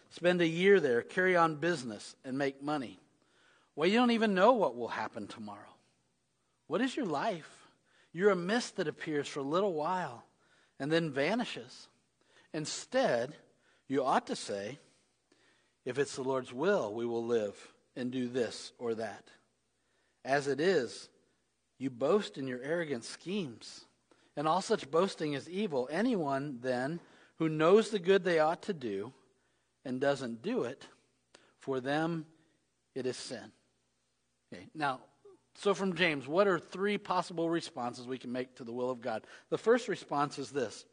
spend 0.09 0.41
a 0.41 0.47
year 0.47 0.79
there, 0.79 1.01
carry 1.01 1.35
on 1.35 1.55
business, 1.55 2.15
and 2.23 2.37
make 2.37 2.61
money. 2.61 2.99
Well, 3.75 3.89
you 3.89 3.97
don't 3.97 4.11
even 4.11 4.35
know 4.35 4.53
what 4.53 4.75
will 4.75 4.87
happen 4.87 5.27
tomorrow. 5.27 5.59
What 6.67 6.81
is 6.81 6.95
your 6.95 7.05
life? 7.05 7.49
You're 8.13 8.31
a 8.31 8.35
mist 8.35 8.75
that 8.75 8.87
appears 8.87 9.27
for 9.27 9.39
a 9.39 9.43
little 9.43 9.73
while 9.73 10.23
and 10.79 10.91
then 10.91 11.11
vanishes. 11.11 11.87
Instead, 12.53 13.35
you 13.87 14.03
ought 14.03 14.27
to 14.27 14.35
say, 14.35 14.79
if 15.85 15.97
it's 15.97 16.15
the 16.15 16.23
Lord's 16.23 16.53
will, 16.53 16.93
we 16.93 17.05
will 17.05 17.25
live 17.25 17.55
and 17.95 18.11
do 18.11 18.27
this 18.27 18.71
or 18.77 18.95
that. 18.95 19.23
As 20.23 20.47
it 20.47 20.59
is, 20.59 21.09
you 21.77 21.89
boast 21.89 22.37
in 22.37 22.47
your 22.47 22.61
arrogant 22.61 23.03
schemes. 23.03 23.85
And 24.35 24.47
all 24.47 24.61
such 24.61 24.89
boasting 24.89 25.33
is 25.33 25.49
evil. 25.49 25.87
Anyone, 25.91 26.59
then, 26.61 26.99
who 27.37 27.49
knows 27.49 27.89
the 27.89 27.99
good 27.99 28.23
they 28.23 28.39
ought 28.39 28.63
to 28.63 28.73
do 28.73 29.13
and 29.85 29.99
doesn't 29.99 30.41
do 30.41 30.63
it, 30.63 30.87
for 31.59 31.79
them 31.79 32.25
it 32.95 33.05
is 33.05 33.17
sin. 33.17 33.51
Okay, 34.51 34.67
now, 34.73 35.01
so, 35.55 35.73
from 35.73 35.95
James, 35.95 36.27
what 36.27 36.47
are 36.47 36.57
three 36.57 36.97
possible 36.97 37.49
responses 37.49 38.07
we 38.07 38.17
can 38.17 38.31
make 38.31 38.55
to 38.55 38.63
the 38.63 38.71
will 38.71 38.89
of 38.89 39.01
God? 39.01 39.23
The 39.49 39.57
first 39.57 39.87
response 39.87 40.39
is 40.39 40.49
this 40.49 40.85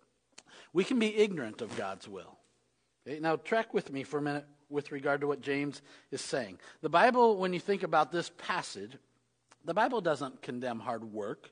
we 0.72 0.84
can 0.84 0.98
be 0.98 1.16
ignorant 1.16 1.62
of 1.62 1.76
God's 1.76 2.06
will. 2.06 2.38
Okay? 3.06 3.20
Now, 3.20 3.36
track 3.36 3.72
with 3.72 3.92
me 3.92 4.02
for 4.02 4.18
a 4.18 4.22
minute 4.22 4.46
with 4.68 4.92
regard 4.92 5.20
to 5.22 5.26
what 5.26 5.40
James 5.40 5.82
is 6.10 6.20
saying. 6.20 6.58
The 6.82 6.88
Bible, 6.88 7.38
when 7.38 7.52
you 7.52 7.60
think 7.60 7.82
about 7.82 8.12
this 8.12 8.30
passage, 8.38 8.92
the 9.64 9.74
Bible 9.74 10.00
doesn't 10.00 10.42
condemn 10.42 10.78
hard 10.78 11.04
work, 11.04 11.50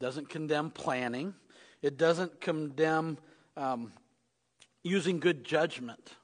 doesn't 0.00 0.28
condemn 0.28 0.70
planning, 0.70 1.34
it 1.82 1.96
doesn't 1.96 2.40
condemn 2.40 3.18
um, 3.56 3.92
using 4.82 5.20
good 5.20 5.44
judgment. 5.44 6.14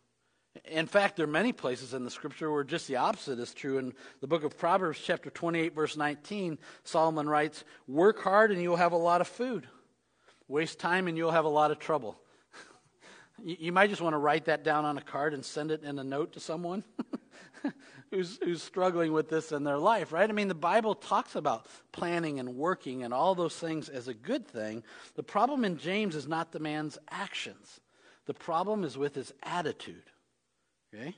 In 0.66 0.86
fact, 0.86 1.16
there 1.16 1.24
are 1.24 1.30
many 1.30 1.52
places 1.52 1.94
in 1.94 2.04
the 2.04 2.10
scripture 2.10 2.50
where 2.50 2.62
just 2.62 2.86
the 2.86 2.96
opposite 2.96 3.38
is 3.38 3.54
true. 3.54 3.78
In 3.78 3.94
the 4.20 4.26
book 4.26 4.44
of 4.44 4.58
Proverbs, 4.58 5.00
chapter 5.02 5.30
28, 5.30 5.74
verse 5.74 5.96
19, 5.96 6.58
Solomon 6.84 7.28
writes, 7.28 7.64
Work 7.88 8.22
hard 8.22 8.52
and 8.52 8.60
you'll 8.60 8.76
have 8.76 8.92
a 8.92 8.96
lot 8.98 9.22
of 9.22 9.28
food. 9.28 9.66
Waste 10.48 10.78
time 10.78 11.08
and 11.08 11.16
you'll 11.16 11.30
have 11.30 11.46
a 11.46 11.48
lot 11.48 11.70
of 11.70 11.78
trouble. 11.78 12.20
you 13.42 13.72
might 13.72 13.88
just 13.88 14.02
want 14.02 14.12
to 14.12 14.18
write 14.18 14.44
that 14.44 14.62
down 14.62 14.84
on 14.84 14.98
a 14.98 15.02
card 15.02 15.32
and 15.32 15.42
send 15.42 15.70
it 15.70 15.82
in 15.82 15.98
a 15.98 16.04
note 16.04 16.34
to 16.34 16.40
someone 16.40 16.84
who's, 18.10 18.38
who's 18.42 18.62
struggling 18.62 19.12
with 19.12 19.28
this 19.28 19.52
in 19.52 19.64
their 19.64 19.78
life, 19.78 20.12
right? 20.12 20.28
I 20.28 20.32
mean, 20.32 20.48
the 20.48 20.54
Bible 20.54 20.94
talks 20.94 21.34
about 21.34 21.66
planning 21.92 22.38
and 22.38 22.56
working 22.56 23.02
and 23.02 23.12
all 23.12 23.34
those 23.34 23.56
things 23.56 23.88
as 23.88 24.08
a 24.08 24.14
good 24.14 24.46
thing. 24.46 24.82
The 25.14 25.22
problem 25.22 25.64
in 25.64 25.78
James 25.78 26.14
is 26.14 26.28
not 26.28 26.52
the 26.52 26.60
man's 26.60 26.98
actions, 27.10 27.80
the 28.26 28.34
problem 28.34 28.84
is 28.84 28.96
with 28.96 29.14
his 29.14 29.32
attitude. 29.42 30.04
Okay? 30.94 31.14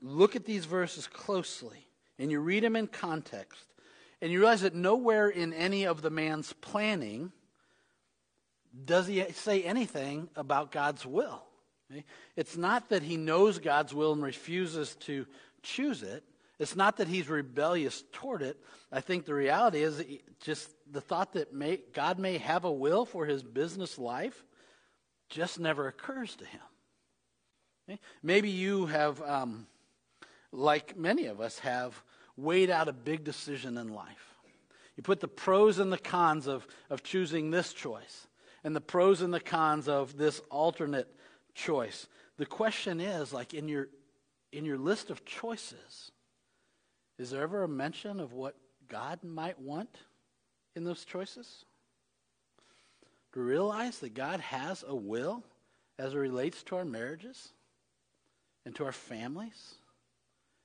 Look 0.00 0.36
at 0.36 0.44
these 0.44 0.64
verses 0.64 1.06
closely, 1.06 1.86
and 2.18 2.30
you 2.30 2.40
read 2.40 2.64
them 2.64 2.76
in 2.76 2.88
context, 2.88 3.64
and 4.20 4.30
you 4.30 4.40
realize 4.40 4.62
that 4.62 4.74
nowhere 4.74 5.28
in 5.28 5.52
any 5.52 5.86
of 5.86 6.02
the 6.02 6.10
man's 6.10 6.52
planning 6.54 7.32
does 8.84 9.06
he 9.06 9.24
say 9.32 9.62
anything 9.62 10.28
about 10.34 10.72
God's 10.72 11.04
will? 11.04 11.42
It's 12.36 12.56
not 12.56 12.88
that 12.90 13.02
he 13.02 13.16
knows 13.16 13.58
God's 13.58 13.94
will 13.94 14.12
and 14.12 14.22
refuses 14.22 14.94
to 15.00 15.26
choose 15.62 16.02
it. 16.02 16.24
It's 16.58 16.76
not 16.76 16.98
that 16.98 17.08
he's 17.08 17.28
rebellious 17.28 18.04
toward 18.12 18.42
it. 18.42 18.56
I 18.90 19.00
think 19.00 19.24
the 19.24 19.34
reality 19.34 19.82
is 19.82 20.02
just 20.40 20.68
the 20.90 21.00
thought 21.00 21.32
that 21.32 21.52
may, 21.52 21.80
God 21.92 22.18
may 22.18 22.38
have 22.38 22.64
a 22.64 22.72
will 22.72 23.04
for 23.04 23.26
his 23.26 23.42
business 23.42 23.98
life 23.98 24.44
just 25.28 25.58
never 25.58 25.88
occurs 25.88 26.36
to 26.36 26.44
him. 26.44 26.60
Okay? 27.88 27.98
Maybe 28.22 28.50
you 28.50 28.86
have, 28.86 29.20
um, 29.22 29.66
like 30.52 30.96
many 30.96 31.26
of 31.26 31.40
us 31.40 31.58
have, 31.60 32.00
weighed 32.36 32.70
out 32.70 32.88
a 32.88 32.92
big 32.92 33.24
decision 33.24 33.76
in 33.76 33.92
life. 33.92 34.32
You 34.96 35.02
put 35.02 35.20
the 35.20 35.28
pros 35.28 35.78
and 35.78 35.92
the 35.92 35.98
cons 35.98 36.46
of, 36.46 36.66
of 36.90 37.02
choosing 37.02 37.50
this 37.50 37.72
choice 37.72 38.26
and 38.64 38.76
the 38.76 38.80
pros 38.80 39.22
and 39.22 39.32
the 39.32 39.40
cons 39.40 39.88
of 39.88 40.16
this 40.16 40.40
alternate 40.50 41.08
choice. 41.54 42.06
The 42.38 42.46
question 42.46 43.00
is 43.00 43.32
like 43.32 43.54
in 43.54 43.68
your 43.68 43.88
in 44.52 44.64
your 44.64 44.78
list 44.78 45.10
of 45.10 45.24
choices, 45.24 46.10
is 47.18 47.30
there 47.30 47.42
ever 47.42 47.62
a 47.62 47.68
mention 47.68 48.20
of 48.20 48.32
what 48.32 48.54
God 48.88 49.20
might 49.24 49.58
want 49.58 49.96
in 50.76 50.84
those 50.84 51.04
choices? 51.04 51.64
To 53.32 53.40
realize 53.40 54.00
that 54.00 54.12
God 54.12 54.40
has 54.40 54.84
a 54.86 54.94
will 54.94 55.42
as 55.98 56.14
it 56.14 56.18
relates 56.18 56.62
to 56.64 56.76
our 56.76 56.84
marriages 56.84 57.52
and 58.66 58.74
to 58.76 58.84
our 58.84 58.92
families 58.92 59.76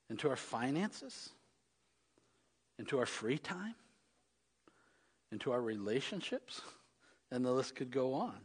and 0.10 0.20
to 0.20 0.30
our 0.30 0.36
finances 0.36 1.30
and 2.78 2.88
to 2.90 3.00
our 3.00 3.06
free 3.06 3.38
time 3.38 3.76
and 5.32 5.42
to 5.42 5.52
our 5.52 5.62
relationships, 5.62 6.62
and 7.32 7.44
the 7.44 7.52
list 7.52 7.76
could 7.76 7.92
go 7.92 8.14
on. 8.14 8.38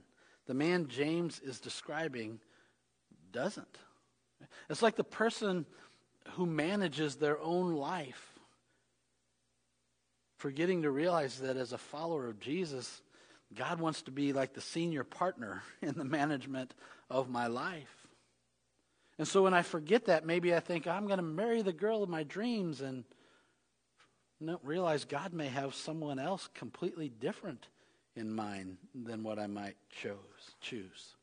The 0.47 0.55
man 0.55 0.89
James 0.89 1.41
is 1.41 1.61
describing 1.61 2.41
doesn't. 3.31 3.79
It's 4.69 4.83
like 4.83 4.97
the 4.97 5.05
person 5.05 5.67
who 6.33 6.47
manages 6.47 7.17
their 7.17 7.41
own 7.41 7.75
life, 7.75 8.39
forgetting 10.39 10.83
to 10.83 10.91
realize 10.91 11.39
that 11.39 11.57
as 11.57 11.73
a 11.73 11.79
follower 11.79 12.27
of 12.27 12.41
Jesus, 12.41 13.03
God 13.55 13.81
wants 13.81 14.03
to 14.03 14.11
be 14.11 14.33
like 14.33 14.55
the 14.55 14.61
senior 14.61 15.05
partner 15.05 15.63
in 15.83 15.95
the 15.97 16.05
management 16.05 16.75
of 17.11 17.29
my 17.29 17.47
life. 17.47 17.95
And 19.19 19.29
so 19.29 19.43
when 19.43 19.55
I 19.55 19.63
forget 19.63 20.07
that, 20.07 20.27
maybe 20.27 20.55
I 20.55 20.61
think 20.61 20.87
I'm 20.87 21.07
going 21.07 21.19
to 21.19 21.23
marry 21.23 21.63
the 21.63 21.73
girl 21.73 22.03
of 22.03 22.09
my 22.09 22.25
dreams 22.25 22.81
and 22.81 23.05
don't 24.45 24.65
realize 24.65 25.05
God 25.05 25.33
may 25.33 25.49
have 25.49 25.75
someone 25.75 26.19
else 26.19 26.49
completely 26.55 27.09
different 27.09 27.69
in 28.17 28.33
mind 28.33 28.77
than 28.95 29.23
what 29.23 29.39
I 29.39 29.47
might 29.47 29.77
chose, 29.91 30.17
choose. 30.61 31.15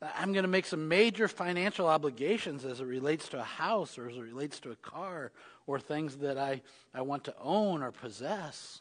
I'm 0.00 0.32
going 0.32 0.44
to 0.44 0.48
make 0.48 0.66
some 0.66 0.88
major 0.88 1.28
financial 1.28 1.86
obligations 1.86 2.64
as 2.64 2.80
it 2.80 2.84
relates 2.84 3.28
to 3.30 3.40
a 3.40 3.44
house 3.44 3.98
or 3.98 4.08
as 4.08 4.16
it 4.16 4.22
relates 4.22 4.60
to 4.60 4.70
a 4.70 4.76
car 4.76 5.32
or 5.66 5.78
things 5.78 6.16
that 6.18 6.38
I, 6.38 6.62
I 6.94 7.02
want 7.02 7.24
to 7.24 7.34
own 7.40 7.82
or 7.82 7.92
possess 7.92 8.80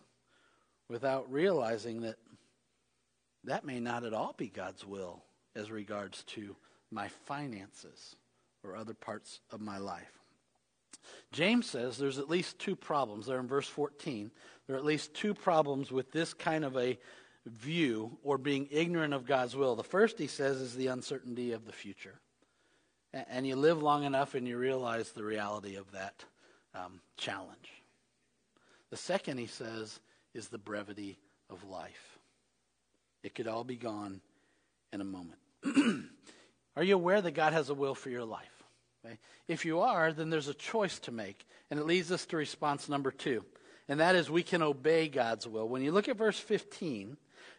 without 0.89 1.31
realizing 1.31 2.01
that 2.01 2.17
that 3.43 3.65
may 3.65 3.79
not 3.79 4.03
at 4.03 4.13
all 4.13 4.33
be 4.37 4.47
God's 4.47 4.85
will 4.85 5.23
as 5.55 5.71
regards 5.71 6.23
to 6.23 6.55
my 6.91 7.07
finances 7.25 8.15
or 8.63 8.75
other 8.75 8.93
parts 8.93 9.39
of 9.51 9.61
my 9.61 9.77
life. 9.77 10.17
James 11.31 11.65
says 11.65 11.97
there's 11.97 12.19
at 12.19 12.29
least 12.29 12.59
two 12.59 12.75
problems. 12.75 13.25
There 13.25 13.39
in 13.39 13.47
verse 13.47 13.67
14. 13.67 14.31
There 14.65 14.75
are 14.75 14.79
at 14.79 14.85
least 14.85 15.13
two 15.13 15.33
problems 15.33 15.91
with 15.91 16.11
this 16.11 16.33
kind 16.33 16.65
of 16.65 16.75
a 16.77 16.97
view 17.49 18.17
or 18.23 18.37
being 18.37 18.67
ignorant 18.71 19.13
of 19.13 19.25
God's 19.25 19.55
will. 19.55 19.75
The 19.75 19.83
first, 19.83 20.19
he 20.19 20.27
says, 20.27 20.57
is 20.57 20.75
the 20.75 20.87
uncertainty 20.87 21.51
of 21.51 21.65
the 21.65 21.71
future. 21.71 22.19
And 23.13 23.47
you 23.47 23.55
live 23.55 23.81
long 23.81 24.03
enough 24.03 24.35
and 24.35 24.47
you 24.47 24.57
realize 24.57 25.11
the 25.11 25.23
reality 25.23 25.75
of 25.75 25.91
that 25.91 26.25
um, 26.75 26.99
challenge. 27.17 27.71
The 28.89 28.97
second, 28.97 29.37
he 29.37 29.47
says, 29.47 29.99
is 30.33 30.49
the 30.49 30.57
brevity 30.57 31.17
of 31.49 31.63
life. 31.69 32.19
It 33.23 33.33
could 33.33 33.47
all 33.47 33.63
be 33.63 33.75
gone 33.75 34.21
in 34.93 35.01
a 35.01 35.05
moment. 35.05 35.39
are 36.75 36.83
you 36.83 36.95
aware 36.95 37.21
that 37.21 37.31
God 37.31 37.53
has 37.53 37.69
a 37.69 37.73
will 37.73 37.95
for 37.95 38.09
your 38.09 38.25
life? 38.25 38.63
Okay? 39.05 39.17
If 39.47 39.65
you 39.65 39.81
are, 39.81 40.13
then 40.13 40.29
there's 40.29 40.47
a 40.47 40.53
choice 40.53 40.99
to 40.99 41.11
make. 41.11 41.45
And 41.71 41.79
it 41.79 41.85
leads 41.85 42.11
us 42.11 42.25
to 42.27 42.37
response 42.37 42.87
number 42.87 43.11
two. 43.11 43.43
And 43.89 43.99
that 43.99 44.15
is 44.15 44.29
we 44.29 44.43
can 44.43 44.61
obey 44.61 45.07
God's 45.07 45.47
will. 45.47 45.67
When 45.67 45.81
you 45.81 45.91
look 45.91 46.09
at 46.09 46.17
verse 46.17 46.39
15, 46.39 47.17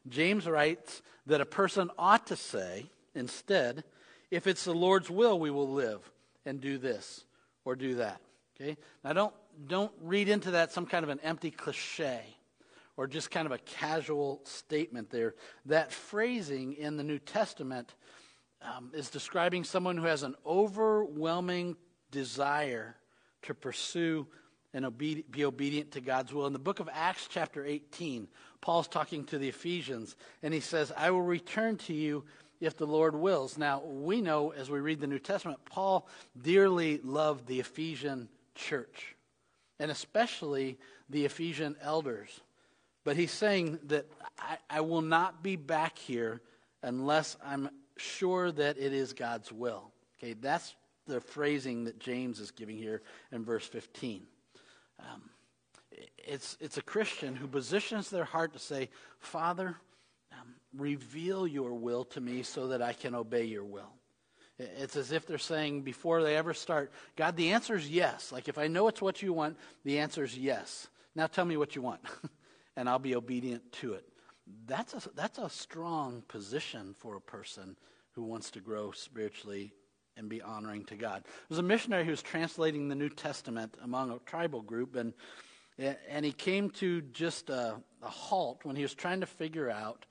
James 0.08 0.46
writes 0.46 1.02
that 1.26 1.40
a 1.40 1.46
person 1.46 1.90
ought 1.98 2.26
to 2.28 2.36
say, 2.36 2.86
instead, 3.14 3.84
if 4.30 4.46
it's 4.46 4.64
the 4.64 4.74
Lord's 4.74 5.10
will, 5.10 5.38
we 5.38 5.50
will 5.50 5.68
live 5.68 6.10
and 6.44 6.60
do 6.60 6.78
this 6.78 7.24
or 7.64 7.76
do 7.76 7.96
that. 7.96 8.20
Okay? 8.60 8.76
Now 9.04 9.12
don't 9.12 9.34
don't 9.66 9.92
read 10.02 10.28
into 10.28 10.52
that 10.52 10.72
some 10.72 10.86
kind 10.86 11.02
of 11.02 11.08
an 11.08 11.20
empty 11.20 11.50
cliche 11.50 12.22
or 12.96 13.06
just 13.06 13.30
kind 13.30 13.46
of 13.46 13.52
a 13.52 13.58
casual 13.58 14.40
statement 14.44 15.10
there. 15.10 15.34
That 15.66 15.92
phrasing 15.92 16.74
in 16.74 16.96
the 16.96 17.04
New 17.04 17.18
Testament 17.18 17.94
um, 18.62 18.90
is 18.94 19.10
describing 19.10 19.64
someone 19.64 19.96
who 19.96 20.06
has 20.06 20.22
an 20.22 20.34
overwhelming 20.46 21.76
desire 22.10 22.96
to 23.42 23.54
pursue 23.54 24.26
and 24.74 24.98
be 24.98 25.24
obedient 25.38 25.92
to 25.92 26.00
God's 26.00 26.32
will. 26.32 26.46
In 26.46 26.52
the 26.52 26.58
book 26.58 26.80
of 26.80 26.88
Acts, 26.92 27.26
chapter 27.30 27.64
18, 27.64 28.28
Paul's 28.60 28.88
talking 28.88 29.24
to 29.26 29.38
the 29.38 29.48
Ephesians, 29.48 30.14
and 30.42 30.52
he 30.52 30.60
says, 30.60 30.92
I 30.96 31.10
will 31.10 31.22
return 31.22 31.76
to 31.78 31.94
you 31.94 32.24
if 32.60 32.76
the 32.76 32.86
Lord 32.86 33.14
wills. 33.14 33.56
Now, 33.56 33.82
we 33.84 34.20
know 34.20 34.50
as 34.50 34.68
we 34.68 34.80
read 34.80 35.00
the 35.00 35.06
New 35.06 35.18
Testament, 35.18 35.60
Paul 35.64 36.06
dearly 36.40 36.98
loved 37.02 37.46
the 37.46 37.60
Ephesian 37.60 38.28
church, 38.54 39.14
and 39.78 39.90
especially 39.90 40.78
the 41.08 41.24
Ephesian 41.24 41.76
elders. 41.80 42.40
But 43.04 43.16
he's 43.16 43.30
saying 43.30 43.78
that 43.84 44.06
I, 44.38 44.58
I 44.68 44.80
will 44.82 45.02
not 45.02 45.42
be 45.42 45.56
back 45.56 45.96
here 45.96 46.42
unless 46.82 47.36
I'm 47.44 47.70
sure 47.96 48.52
that 48.52 48.76
it 48.78 48.92
is 48.92 49.12
God's 49.12 49.50
will. 49.50 49.92
Okay, 50.18 50.34
that's 50.34 50.74
the 51.06 51.20
phrasing 51.20 51.84
that 51.84 51.98
James 51.98 52.38
is 52.38 52.50
giving 52.50 52.76
here 52.76 53.02
in 53.32 53.44
verse 53.44 53.66
15. 53.66 54.26
Um, 54.98 55.30
it's, 56.18 56.56
it's 56.60 56.76
a 56.76 56.82
Christian 56.82 57.36
who 57.36 57.46
positions 57.46 58.10
their 58.10 58.24
heart 58.24 58.52
to 58.52 58.58
say, 58.58 58.90
Father, 59.18 59.76
um, 60.32 60.54
reveal 60.76 61.46
your 61.46 61.72
will 61.72 62.04
to 62.06 62.20
me 62.20 62.42
so 62.42 62.68
that 62.68 62.82
I 62.82 62.92
can 62.92 63.14
obey 63.14 63.44
your 63.44 63.64
will. 63.64 63.92
It's 64.58 64.96
as 64.96 65.12
if 65.12 65.24
they're 65.26 65.38
saying 65.38 65.82
before 65.82 66.22
they 66.22 66.36
ever 66.36 66.52
start, 66.52 66.90
God, 67.16 67.36
the 67.36 67.52
answer 67.52 67.76
is 67.76 67.88
yes. 67.88 68.32
Like 68.32 68.48
if 68.48 68.58
I 68.58 68.66
know 68.66 68.88
it's 68.88 69.00
what 69.00 69.22
you 69.22 69.32
want, 69.32 69.56
the 69.84 70.00
answer 70.00 70.24
is 70.24 70.36
yes. 70.36 70.88
Now 71.14 71.28
tell 71.28 71.44
me 71.44 71.56
what 71.56 71.76
you 71.76 71.82
want, 71.82 72.00
and 72.76 72.88
I'll 72.88 72.98
be 72.98 73.14
obedient 73.14 73.70
to 73.74 73.94
it. 73.94 74.04
That's 74.66 74.94
a, 74.94 75.08
that's 75.14 75.38
a 75.38 75.48
strong 75.48 76.22
position 76.26 76.94
for 76.98 77.16
a 77.16 77.20
person 77.20 77.76
who 78.12 78.24
wants 78.24 78.50
to 78.52 78.60
grow 78.60 78.90
spiritually 78.90 79.72
and 80.18 80.28
be 80.28 80.42
honoring 80.42 80.84
to 80.86 80.96
God. 80.96 81.22
There 81.24 81.46
was 81.48 81.58
a 81.58 81.62
missionary 81.62 82.04
who 82.04 82.10
was 82.10 82.22
translating 82.22 82.88
the 82.88 82.94
New 82.94 83.08
Testament 83.08 83.74
among 83.82 84.10
a 84.10 84.18
tribal 84.26 84.60
group, 84.60 84.96
and, 84.96 85.14
and 85.78 86.24
he 86.24 86.32
came 86.32 86.70
to 86.70 87.00
just 87.00 87.48
a, 87.50 87.76
a 88.02 88.08
halt 88.08 88.64
when 88.64 88.76
he 88.76 88.82
was 88.82 88.94
trying 88.94 89.20
to 89.20 89.26
figure 89.26 89.70
out, 89.70 90.04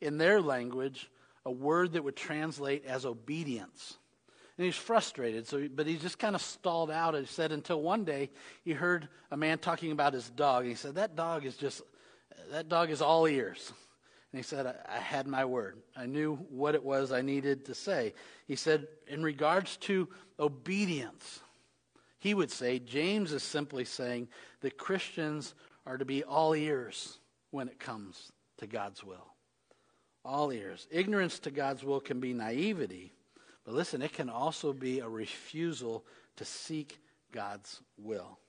in 0.00 0.18
their 0.18 0.40
language, 0.40 1.10
a 1.46 1.50
word 1.50 1.92
that 1.92 2.04
would 2.04 2.16
translate 2.16 2.84
as 2.84 3.04
obedience. 3.04 3.96
And 4.56 4.64
he's 4.64 4.76
frustrated, 4.76 5.48
so 5.48 5.66
but 5.74 5.86
he 5.86 5.96
just 5.96 6.18
kind 6.18 6.36
of 6.36 6.42
stalled 6.42 6.90
out. 6.90 7.14
He 7.14 7.26
said 7.26 7.50
until 7.50 7.82
one 7.82 8.04
day 8.04 8.30
he 8.64 8.72
heard 8.72 9.08
a 9.32 9.36
man 9.36 9.58
talking 9.58 9.90
about 9.90 10.12
his 10.12 10.30
dog. 10.30 10.62
And 10.62 10.70
he 10.70 10.76
said, 10.76 10.94
That 10.94 11.16
dog 11.16 11.44
is 11.44 11.56
just, 11.56 11.82
that 12.52 12.68
dog 12.68 12.90
is 12.90 13.02
all 13.02 13.26
ears. 13.26 13.72
And 14.34 14.40
he 14.40 14.42
said, 14.42 14.66
I, 14.66 14.96
I 14.96 14.98
had 14.98 15.28
my 15.28 15.44
word. 15.44 15.78
I 15.96 16.06
knew 16.06 16.34
what 16.50 16.74
it 16.74 16.82
was 16.82 17.12
I 17.12 17.22
needed 17.22 17.66
to 17.66 17.74
say. 17.74 18.14
He 18.48 18.56
said, 18.56 18.88
in 19.06 19.22
regards 19.22 19.76
to 19.82 20.08
obedience, 20.40 21.38
he 22.18 22.34
would 22.34 22.50
say, 22.50 22.80
James 22.80 23.32
is 23.32 23.44
simply 23.44 23.84
saying 23.84 24.26
that 24.62 24.76
Christians 24.76 25.54
are 25.86 25.96
to 25.96 26.04
be 26.04 26.24
all 26.24 26.52
ears 26.52 27.20
when 27.52 27.68
it 27.68 27.78
comes 27.78 28.32
to 28.58 28.66
God's 28.66 29.04
will. 29.04 29.24
All 30.24 30.50
ears. 30.50 30.88
Ignorance 30.90 31.38
to 31.38 31.52
God's 31.52 31.84
will 31.84 32.00
can 32.00 32.18
be 32.18 32.32
naivety, 32.32 33.12
but 33.64 33.74
listen, 33.74 34.02
it 34.02 34.14
can 34.14 34.28
also 34.28 34.72
be 34.72 34.98
a 34.98 35.08
refusal 35.08 36.04
to 36.38 36.44
seek 36.44 36.98
God's 37.30 37.80
will. 37.96 38.40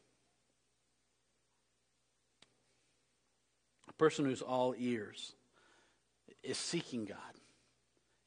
A 3.88 3.94
person 3.94 4.26
who's 4.26 4.42
all 4.42 4.74
ears 4.80 5.36
is 6.44 6.58
seeking 6.58 7.06
God. 7.06 7.18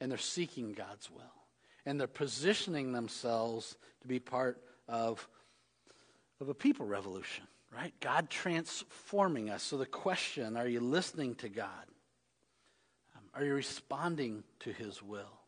And 0.01 0.11
they're 0.11 0.19
seeking 0.19 0.73
God's 0.73 1.11
will. 1.11 1.23
And 1.87 1.99
they're 1.99 2.07
positioning 2.07 2.93
themselves 2.93 3.77
to 4.03 4.09
be 4.09 4.21
part 4.21 4.63
of, 4.89 5.27
of 6.41 6.49
a 6.49 6.55
people 6.55 6.87
revolution, 6.87 7.45
right? 7.75 7.93
God 8.01 8.31
transforming 8.31 9.51
us. 9.51 9.63
So 9.63 9.77
the 9.77 9.87
question 9.87 10.57
are 10.57 10.69
you 10.69 10.81
listening 10.81 11.35
to 11.37 11.49
God? 11.49 11.87
Um, 13.17 13.23
Are 13.35 13.45
you 13.45 13.55
responding 13.55 14.45
to 14.61 14.73
his 14.73 15.03
will? 15.03 15.39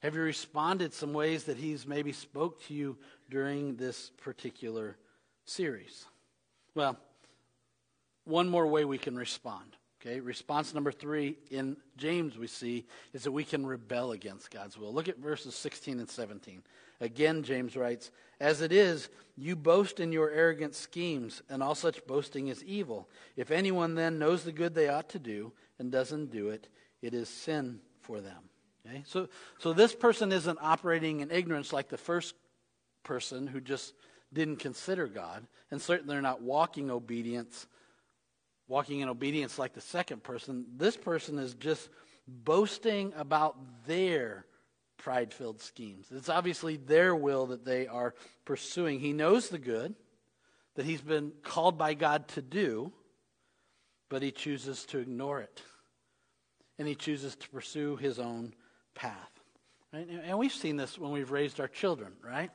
Have 0.00 0.14
you 0.14 0.20
responded 0.20 0.94
some 0.94 1.12
ways 1.12 1.44
that 1.44 1.56
he's 1.56 1.86
maybe 1.86 2.12
spoke 2.12 2.62
to 2.66 2.74
you 2.74 2.96
during 3.30 3.76
this 3.76 4.10
particular 4.18 4.96
series? 5.44 6.06
Well, 6.74 6.96
one 8.24 8.48
more 8.48 8.66
way 8.66 8.84
we 8.84 8.98
can 8.98 9.16
respond. 9.16 9.76
Okay, 10.00 10.20
response 10.20 10.74
number 10.74 10.92
three 10.92 11.36
in 11.50 11.76
James 11.96 12.38
we 12.38 12.46
see 12.46 12.86
is 13.12 13.24
that 13.24 13.32
we 13.32 13.42
can 13.42 13.66
rebel 13.66 14.12
against 14.12 14.50
God's 14.50 14.78
will. 14.78 14.92
Look 14.94 15.08
at 15.08 15.18
verses 15.18 15.56
16 15.56 15.98
and 15.98 16.08
17. 16.08 16.62
Again, 17.00 17.42
James 17.42 17.76
writes, 17.76 18.12
As 18.38 18.60
it 18.60 18.70
is, 18.70 19.08
you 19.36 19.56
boast 19.56 19.98
in 19.98 20.12
your 20.12 20.30
arrogant 20.30 20.76
schemes, 20.76 21.42
and 21.48 21.62
all 21.62 21.74
such 21.74 22.06
boasting 22.06 22.46
is 22.46 22.62
evil. 22.62 23.08
If 23.36 23.50
anyone 23.50 23.96
then 23.96 24.20
knows 24.20 24.44
the 24.44 24.52
good 24.52 24.74
they 24.74 24.88
ought 24.88 25.08
to 25.10 25.18
do 25.18 25.52
and 25.80 25.90
doesn't 25.90 26.30
do 26.30 26.50
it, 26.50 26.68
it 27.02 27.12
is 27.12 27.28
sin 27.28 27.80
for 28.02 28.20
them. 28.20 28.50
Okay? 28.86 29.02
So, 29.06 29.28
so 29.58 29.72
this 29.72 29.94
person 29.94 30.30
isn't 30.30 30.58
operating 30.62 31.20
in 31.20 31.30
ignorance 31.30 31.72
like 31.72 31.88
the 31.88 31.98
first 31.98 32.34
person 33.02 33.48
who 33.48 33.60
just 33.60 33.94
didn't 34.32 34.56
consider 34.56 35.06
God, 35.06 35.46
and 35.70 35.80
certainly 35.80 36.14
they're 36.14 36.22
not 36.22 36.42
walking 36.42 36.90
obedience, 36.90 37.66
walking 38.68 39.00
in 39.00 39.08
obedience 39.08 39.58
like 39.58 39.72
the 39.72 39.80
second 39.80 40.22
person. 40.22 40.66
This 40.76 40.96
person 40.96 41.38
is 41.38 41.54
just 41.54 41.88
boasting 42.26 43.12
about 43.16 43.56
their 43.86 44.44
pride 44.98 45.32
filled 45.32 45.60
schemes. 45.62 46.06
It's 46.10 46.28
obviously 46.28 46.76
their 46.76 47.16
will 47.16 47.46
that 47.46 47.64
they 47.64 47.86
are 47.86 48.14
pursuing. 48.44 49.00
He 49.00 49.12
knows 49.12 49.48
the 49.48 49.58
good 49.58 49.94
that 50.74 50.84
he's 50.84 51.00
been 51.00 51.32
called 51.42 51.78
by 51.78 51.94
God 51.94 52.28
to 52.28 52.42
do, 52.42 52.92
but 54.10 54.22
he 54.22 54.30
chooses 54.30 54.84
to 54.86 54.98
ignore 54.98 55.40
it. 55.40 55.62
And 56.78 56.86
he 56.86 56.94
chooses 56.94 57.34
to 57.36 57.48
pursue 57.48 57.96
his 57.96 58.18
own 58.18 58.54
path. 58.94 59.30
Right? 59.92 60.06
And 60.24 60.38
we've 60.38 60.52
seen 60.52 60.76
this 60.76 60.98
when 60.98 61.10
we've 61.10 61.30
raised 61.30 61.58
our 61.58 61.68
children, 61.68 62.12
right? 62.22 62.50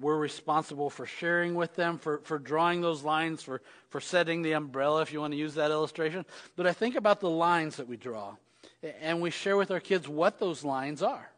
We're 0.00 0.18
responsible 0.18 0.90
for 0.90 1.06
sharing 1.06 1.54
with 1.54 1.74
them, 1.76 1.98
for, 1.98 2.18
for 2.24 2.38
drawing 2.38 2.80
those 2.80 3.02
lines, 3.02 3.42
for, 3.42 3.62
for 3.88 4.00
setting 4.00 4.42
the 4.42 4.52
umbrella, 4.52 5.02
if 5.02 5.12
you 5.12 5.20
want 5.20 5.32
to 5.32 5.38
use 5.38 5.54
that 5.54 5.70
illustration. 5.70 6.24
But 6.56 6.66
I 6.66 6.72
think 6.72 6.96
about 6.96 7.20
the 7.20 7.30
lines 7.30 7.76
that 7.76 7.88
we 7.88 7.96
draw. 7.96 8.36
And 9.00 9.20
we 9.20 9.30
share 9.30 9.56
with 9.56 9.70
our 9.70 9.80
kids 9.80 10.08
what 10.08 10.38
those 10.38 10.64
lines 10.64 11.02
are, 11.02 11.30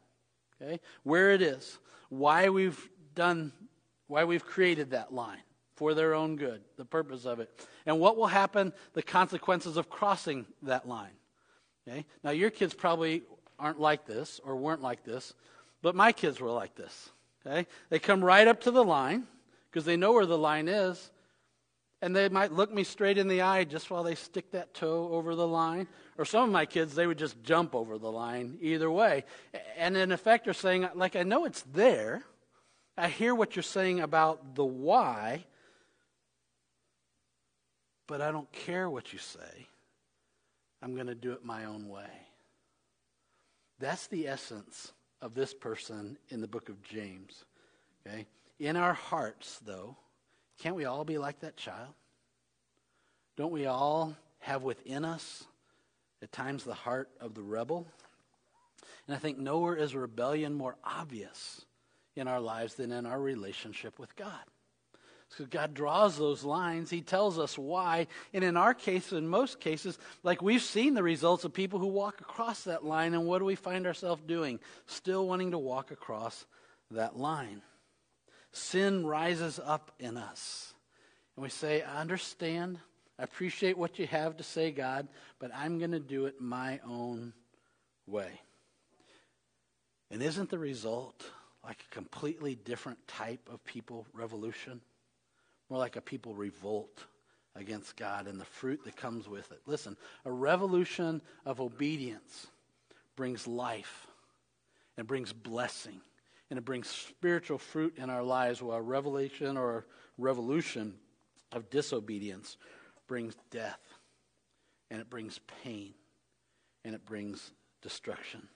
okay? 0.60 0.80
Where 1.04 1.32
it 1.32 1.42
is, 1.42 1.78
why 2.08 2.48
we've 2.48 2.88
done, 3.14 3.52
why 4.08 4.24
we've 4.24 4.44
created 4.44 4.90
that 4.90 5.12
line 5.12 5.42
for 5.76 5.94
their 5.94 6.14
own 6.14 6.36
good, 6.36 6.62
the 6.76 6.84
purpose 6.84 7.24
of 7.24 7.38
it, 7.38 7.50
and 7.84 8.00
what 8.00 8.16
will 8.16 8.26
happen, 8.26 8.72
the 8.94 9.02
consequences 9.02 9.76
of 9.76 9.88
crossing 9.88 10.46
that 10.62 10.88
line. 10.88 11.12
Okay? 11.86 12.04
Now, 12.24 12.30
your 12.30 12.50
kids 12.50 12.74
probably 12.74 13.22
aren't 13.58 13.80
like 13.80 14.06
this 14.06 14.40
or 14.44 14.56
weren't 14.56 14.82
like 14.82 15.04
this, 15.04 15.34
but 15.82 15.94
my 15.94 16.12
kids 16.12 16.40
were 16.40 16.50
like 16.50 16.74
this. 16.74 17.10
Okay? 17.46 17.66
They 17.90 17.98
come 17.98 18.24
right 18.24 18.48
up 18.48 18.62
to 18.62 18.70
the 18.70 18.84
line 18.84 19.24
because 19.70 19.84
they 19.84 19.96
know 19.96 20.12
where 20.12 20.26
the 20.26 20.38
line 20.38 20.68
is, 20.68 21.10
and 22.02 22.14
they 22.14 22.28
might 22.28 22.52
look 22.52 22.72
me 22.72 22.84
straight 22.84 23.18
in 23.18 23.28
the 23.28 23.42
eye 23.42 23.64
just 23.64 23.90
while 23.90 24.02
they 24.02 24.14
stick 24.14 24.50
that 24.52 24.74
toe 24.74 25.10
over 25.12 25.34
the 25.34 25.46
line. 25.46 25.88
Or 26.18 26.24
some 26.24 26.44
of 26.44 26.50
my 26.50 26.66
kids, 26.66 26.94
they 26.94 27.06
would 27.06 27.18
just 27.18 27.42
jump 27.42 27.74
over 27.74 27.98
the 27.98 28.10
line 28.10 28.58
either 28.60 28.90
way. 28.90 29.24
And 29.76 29.96
in 29.96 30.12
effect, 30.12 30.44
they're 30.44 30.54
saying, 30.54 30.88
like, 30.94 31.16
I 31.16 31.22
know 31.22 31.44
it's 31.44 31.62
there. 31.72 32.22
I 32.98 33.08
hear 33.08 33.34
what 33.34 33.56
you're 33.56 33.62
saying 33.62 34.00
about 34.00 34.54
the 34.54 34.64
why, 34.64 35.44
but 38.06 38.20
I 38.22 38.30
don't 38.30 38.50
care 38.52 38.88
what 38.88 39.12
you 39.12 39.18
say. 39.18 39.66
I'm 40.82 40.94
going 40.94 41.08
to 41.08 41.14
do 41.14 41.32
it 41.32 41.44
my 41.44 41.64
own 41.64 41.88
way. 41.88 42.10
That's 43.78 44.06
the 44.06 44.28
essence 44.28 44.92
of 45.26 45.34
this 45.34 45.52
person 45.52 46.16
in 46.28 46.40
the 46.40 46.46
book 46.46 46.68
of 46.68 46.80
James. 46.84 47.44
Okay? 48.06 48.26
In 48.60 48.76
our 48.76 48.94
hearts, 48.94 49.58
though, 49.66 49.96
can't 50.60 50.76
we 50.76 50.84
all 50.84 51.04
be 51.04 51.18
like 51.18 51.40
that 51.40 51.56
child? 51.56 51.92
Don't 53.36 53.50
we 53.50 53.66
all 53.66 54.16
have 54.38 54.62
within 54.62 55.04
us, 55.04 55.44
at 56.22 56.30
times, 56.30 56.62
the 56.62 56.74
heart 56.74 57.10
of 57.20 57.34
the 57.34 57.42
rebel? 57.42 57.88
And 59.08 59.16
I 59.16 59.18
think 59.18 59.36
nowhere 59.36 59.74
is 59.74 59.96
rebellion 59.96 60.54
more 60.54 60.76
obvious 60.84 61.66
in 62.14 62.28
our 62.28 62.40
lives 62.40 62.74
than 62.74 62.92
in 62.92 63.04
our 63.04 63.20
relationship 63.20 63.98
with 63.98 64.14
God. 64.14 64.44
So 65.30 65.44
God 65.44 65.74
draws 65.74 66.16
those 66.16 66.44
lines. 66.44 66.88
He 66.88 67.02
tells 67.02 67.38
us 67.38 67.58
why. 67.58 68.06
And 68.32 68.44
in 68.44 68.56
our 68.56 68.74
case, 68.74 69.12
in 69.12 69.26
most 69.26 69.60
cases, 69.60 69.98
like 70.22 70.40
we've 70.40 70.62
seen 70.62 70.94
the 70.94 71.02
results 71.02 71.44
of 71.44 71.52
people 71.52 71.78
who 71.78 71.88
walk 71.88 72.20
across 72.20 72.64
that 72.64 72.84
line. 72.84 73.12
And 73.12 73.26
what 73.26 73.40
do 73.40 73.44
we 73.44 73.56
find 73.56 73.86
ourselves 73.86 74.22
doing? 74.26 74.60
Still 74.86 75.26
wanting 75.26 75.50
to 75.50 75.58
walk 75.58 75.90
across 75.90 76.46
that 76.92 77.18
line. 77.18 77.62
Sin 78.52 79.04
rises 79.04 79.60
up 79.62 79.90
in 79.98 80.16
us. 80.16 80.72
And 81.36 81.42
we 81.42 81.50
say, 81.50 81.82
I 81.82 82.00
understand. 82.00 82.78
I 83.18 83.24
appreciate 83.24 83.76
what 83.76 83.98
you 83.98 84.06
have 84.06 84.36
to 84.36 84.42
say, 84.42 84.70
God, 84.70 85.08
but 85.38 85.50
I'm 85.54 85.78
going 85.78 85.90
to 85.90 86.00
do 86.00 86.26
it 86.26 86.40
my 86.40 86.80
own 86.86 87.32
way. 88.06 88.40
And 90.10 90.22
isn't 90.22 90.50
the 90.50 90.58
result 90.58 91.24
like 91.64 91.84
a 91.90 91.94
completely 91.94 92.54
different 92.54 93.06
type 93.08 93.48
of 93.52 93.64
people 93.64 94.06
revolution? 94.14 94.80
More 95.68 95.78
like 95.78 95.96
a 95.96 96.00
people 96.00 96.34
revolt 96.34 97.04
against 97.54 97.96
God 97.96 98.26
and 98.26 98.40
the 98.40 98.44
fruit 98.44 98.84
that 98.84 98.96
comes 98.96 99.28
with 99.28 99.50
it. 99.50 99.60
Listen, 99.66 99.96
a 100.24 100.30
revolution 100.30 101.22
of 101.44 101.60
obedience 101.60 102.46
brings 103.16 103.46
life 103.46 104.06
and 104.96 105.06
brings 105.06 105.32
blessing 105.32 106.00
and 106.50 106.58
it 106.58 106.64
brings 106.64 106.88
spiritual 106.88 107.58
fruit 107.58 107.94
in 107.96 108.08
our 108.10 108.22
lives 108.22 108.62
while 108.62 108.76
a 108.76 108.82
revelation 108.82 109.56
or 109.56 109.86
revolution 110.16 110.94
of 111.52 111.70
disobedience 111.70 112.56
brings 113.08 113.34
death 113.50 113.80
and 114.90 115.00
it 115.00 115.10
brings 115.10 115.40
pain 115.64 115.94
and 116.84 116.94
it 116.94 117.04
brings 117.04 117.50
destruction. 117.82 118.48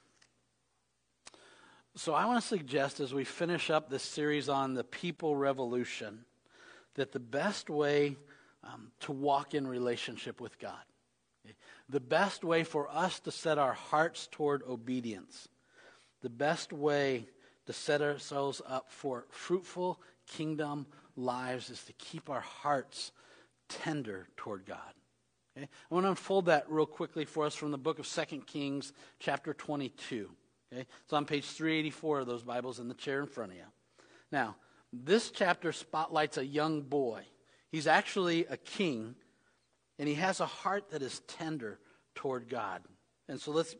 So 1.96 2.14
I 2.14 2.27
want 2.27 2.40
to 2.40 2.46
suggest 2.46 3.01
as 3.01 3.12
we 3.12 3.25
finish 3.25 3.68
up 3.68 3.90
this 3.90 4.05
series 4.05 4.49
on 4.49 4.75
the 4.75 4.85
people 4.85 5.35
revolution 5.35 6.25
that 6.94 7.12
the 7.12 7.20
best 7.20 7.70
way 7.70 8.16
um, 8.64 8.90
to 9.00 9.12
walk 9.12 9.55
in 9.55 9.66
relationship 9.66 10.40
with 10.40 10.59
God, 10.59 10.83
the 11.88 12.00
best 12.00 12.44
way 12.44 12.62
for 12.64 12.88
us 12.90 13.20
to 13.20 13.31
set 13.31 13.59
our 13.59 13.72
hearts 13.72 14.29
toward 14.31 14.62
obedience, 14.68 15.48
the 16.22 16.31
best 16.31 16.72
way 16.72 17.26
to 17.66 17.72
set 17.72 18.03
ourselves 18.03 18.61
up 18.66 18.90
for 18.90 19.26
fruitful 19.31 20.00
kingdom 20.26 20.87
lives 21.16 21.70
is 21.70 21.83
to 21.85 21.92
keep 21.94 22.31
our 22.31 22.40
hearts 22.40 23.12
tender 23.68 24.26
toward 24.37 24.66
God. 24.66 24.79
Okay? 25.57 25.68
I 25.90 25.94
want 25.94 26.05
to 26.05 26.11
unfold 26.11 26.46
that 26.46 26.66
real 26.68 26.87
quickly 26.87 27.24
for 27.24 27.46
us 27.46 27.55
from 27.55 27.70
the 27.70 27.79
book 27.79 27.98
of 27.98 28.09
2 28.09 28.42
Kings, 28.46 28.92
chapter 29.18 29.55
22. 29.55 30.31
Okay? 30.72 30.87
It's 31.05 31.12
on 31.12 31.24
page 31.24 31.44
384 31.44 32.20
of 32.20 32.26
those 32.26 32.42
Bibles 32.42 32.79
in 32.79 32.88
the 32.88 32.94
chair 32.94 33.20
in 33.20 33.26
front 33.26 33.53
of 33.53 33.59
you. 33.59 33.64
Now, 34.31 34.57
this 34.92 35.31
chapter 35.31 35.72
spotlights 35.72 36.37
a 36.38 36.44
young 36.44 36.83
boy. 36.83 37.22
He's 37.70 37.87
actually 37.87 38.46
a 38.46 38.57
king, 38.57 39.14
and 39.98 40.09
he 40.09 40.14
has 40.16 40.40
a 40.40 40.46
heart 40.46 40.90
that 40.90 41.03
is 41.03 41.20
tender 41.29 41.79
toward 42.14 42.48
God. 42.48 42.83
And 43.29 43.40
so 43.40 43.53
let's 43.53 43.76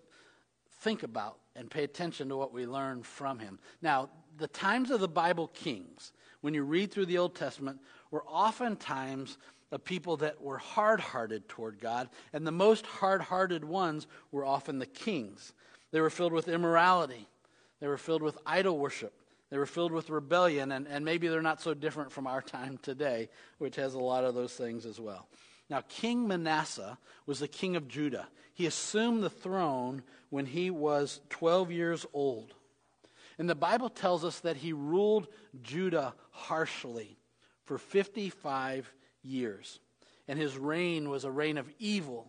think 0.83 1.03
about 1.03 1.39
and 1.57 1.71
pay 1.71 1.85
attention 1.85 2.29
to 2.29 2.37
what 2.37 2.53
we 2.53 2.67
learn 2.67 3.03
from 3.03 3.39
him. 3.39 3.59
Now, 3.83 4.11
the 4.39 4.49
times 4.49 4.91
of 4.91 5.01
the 5.01 5.09
Bible 5.09 5.49
kings, 5.49 6.13
when 6.41 6.55
you 6.55 6.63
read 6.63 6.91
through 6.93 7.07
the 7.07 7.19
Old 7.19 7.35
Testament, 7.35 7.81
were 8.11 8.25
oftentimes 8.25 9.37
of 9.73 9.85
people 9.85 10.17
that 10.19 10.41
were 10.41 10.59
hard 10.59 11.01
hearted 11.01 11.49
toward 11.49 11.81
God, 11.81 12.09
and 12.33 12.47
the 12.47 12.53
most 12.53 12.87
hard 12.87 13.21
hearted 13.21 13.65
ones 13.65 14.07
were 14.33 14.45
often 14.45 14.79
the 14.79 14.87
kings. 14.87 15.53
They 15.93 16.01
were 16.01 16.11
filled 16.11 16.33
with 16.33 16.49
immorality, 16.49 17.27
they 17.81 17.87
were 17.87 17.99
filled 17.99 18.23
with 18.23 18.39
idol 18.47 18.79
worship, 18.79 19.13
they 19.51 19.59
were 19.59 19.67
filled 19.67 19.93
with 19.93 20.11
rebellion, 20.11 20.73
and, 20.73 20.87
and 20.87 21.05
maybe 21.05 21.29
they're 21.29 21.43
not 21.43 21.61
so 21.61 21.75
different 21.75 22.13
from 22.13 22.27
our 22.27 22.41
time 22.41 22.79
today, 22.83 23.29
which 23.59 23.77
has 23.77 23.95
a 23.95 23.99
lot 23.99 24.25
of 24.25 24.35
those 24.35 24.55
things 24.55 24.87
as 24.87 25.01
well. 25.01 25.29
Now, 25.69 25.83
King 25.89 26.27
Manasseh 26.27 26.99
was 27.27 27.41
the 27.41 27.49
king 27.49 27.77
of 27.77 27.89
Judah. 27.89 28.29
He 28.55 28.67
assumed 28.67 29.23
the 29.23 29.31
throne 29.31 30.03
when 30.31 30.47
he 30.47 30.71
was 30.71 31.21
12 31.31 31.71
years 31.73 32.07
old. 32.13 32.55
And 33.39 33.49
the 33.49 33.55
Bible 33.55 33.89
tells 33.89 34.25
us 34.25 34.41
that 34.41 34.57
he 34.57 34.73
ruled 34.73 35.29
Judah 35.63 36.15
harshly 36.31 37.17
for 37.65 37.79
55 37.79 38.93
years. 39.23 39.81
And 40.29 40.39
his 40.39 40.59
reign 40.59 41.09
was 41.09 41.25
a 41.25 41.31
reign 41.31 41.57
of 41.57 41.69
evil 41.79 42.27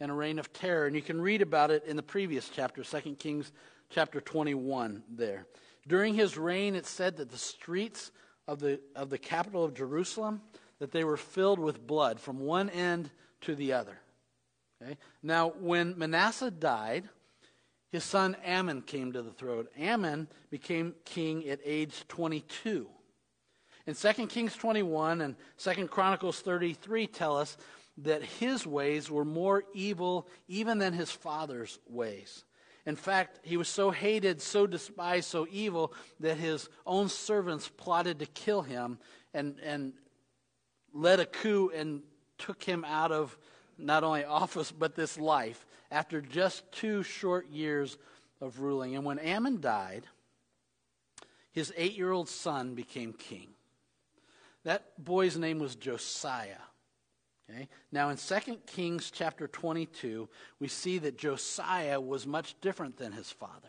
and 0.00 0.10
a 0.10 0.14
reign 0.14 0.38
of 0.38 0.52
terror. 0.52 0.86
And 0.86 0.96
you 0.96 1.02
can 1.02 1.20
read 1.20 1.42
about 1.42 1.70
it 1.70 1.84
in 1.84 1.96
the 1.96 2.02
previous 2.02 2.48
chapter, 2.48 2.82
2 2.82 3.16
Kings 3.16 3.52
chapter 3.90 4.20
21 4.20 5.02
there. 5.08 5.46
During 5.86 6.14
his 6.14 6.38
reign, 6.38 6.74
it 6.74 6.86
said 6.86 7.16
that 7.16 7.30
the 7.30 7.38
streets 7.38 8.10
of 8.48 8.58
the, 8.60 8.80
of 8.96 9.10
the 9.10 9.18
capital 9.18 9.64
of 9.64 9.74
Jerusalem, 9.74 10.42
that 10.78 10.92
they 10.92 11.04
were 11.04 11.16
filled 11.16 11.58
with 11.58 11.86
blood 11.86 12.20
from 12.20 12.40
one 12.40 12.70
end 12.70 13.10
to 13.42 13.54
the 13.54 13.74
other. 13.74 13.98
Okay? 14.82 14.96
Now, 15.22 15.52
when 15.60 15.98
Manasseh 15.98 16.50
died, 16.50 17.08
his 17.90 18.04
son 18.04 18.36
Amon 18.46 18.82
came 18.82 19.12
to 19.12 19.22
the 19.22 19.30
throne. 19.30 19.66
Amon 19.80 20.28
became 20.50 20.94
king 21.04 21.48
at 21.48 21.60
age 21.64 22.04
22. 22.08 22.88
In 23.86 23.94
2 23.94 24.26
Kings 24.26 24.56
21 24.56 25.20
and 25.20 25.36
2 25.58 25.88
Chronicles 25.88 26.40
33 26.40 27.06
tell 27.06 27.36
us 27.36 27.56
that 27.98 28.22
his 28.22 28.66
ways 28.66 29.10
were 29.10 29.24
more 29.24 29.62
evil 29.74 30.26
even 30.48 30.78
than 30.78 30.92
his 30.92 31.10
father's 31.10 31.78
ways. 31.88 32.44
In 32.86 32.96
fact, 32.96 33.40
he 33.42 33.56
was 33.56 33.68
so 33.68 33.90
hated, 33.90 34.42
so 34.42 34.66
despised, 34.66 35.28
so 35.28 35.46
evil 35.50 35.92
that 36.20 36.36
his 36.36 36.68
own 36.86 37.08
servants 37.08 37.68
plotted 37.68 38.18
to 38.18 38.26
kill 38.26 38.62
him 38.62 38.98
and, 39.32 39.58
and 39.62 39.94
led 40.92 41.18
a 41.18 41.26
coup 41.26 41.70
and 41.74 42.02
took 42.36 42.62
him 42.62 42.84
out 42.84 43.10
of 43.10 43.36
not 43.78 44.04
only 44.04 44.24
office 44.24 44.70
but 44.70 44.94
this 44.94 45.18
life 45.18 45.66
after 45.90 46.20
just 46.20 46.70
two 46.72 47.02
short 47.02 47.48
years 47.50 47.96
of 48.40 48.60
ruling. 48.60 48.94
And 48.94 49.04
when 49.04 49.18
Amon 49.18 49.60
died, 49.60 50.06
his 51.52 51.72
eight 51.76 51.96
year 51.96 52.10
old 52.10 52.28
son 52.28 52.74
became 52.74 53.12
king. 53.12 53.48
That 54.64 55.02
boy's 55.02 55.36
name 55.36 55.58
was 55.58 55.74
Josiah. 55.74 56.56
Okay? 57.50 57.68
Now 57.92 58.10
in 58.10 58.16
2 58.16 58.58
Kings 58.66 59.10
chapter 59.10 59.46
22, 59.46 60.28
we 60.60 60.68
see 60.68 60.98
that 60.98 61.18
Josiah 61.18 62.00
was 62.00 62.26
much 62.26 62.54
different 62.60 62.96
than 62.96 63.12
his 63.12 63.30
father 63.30 63.68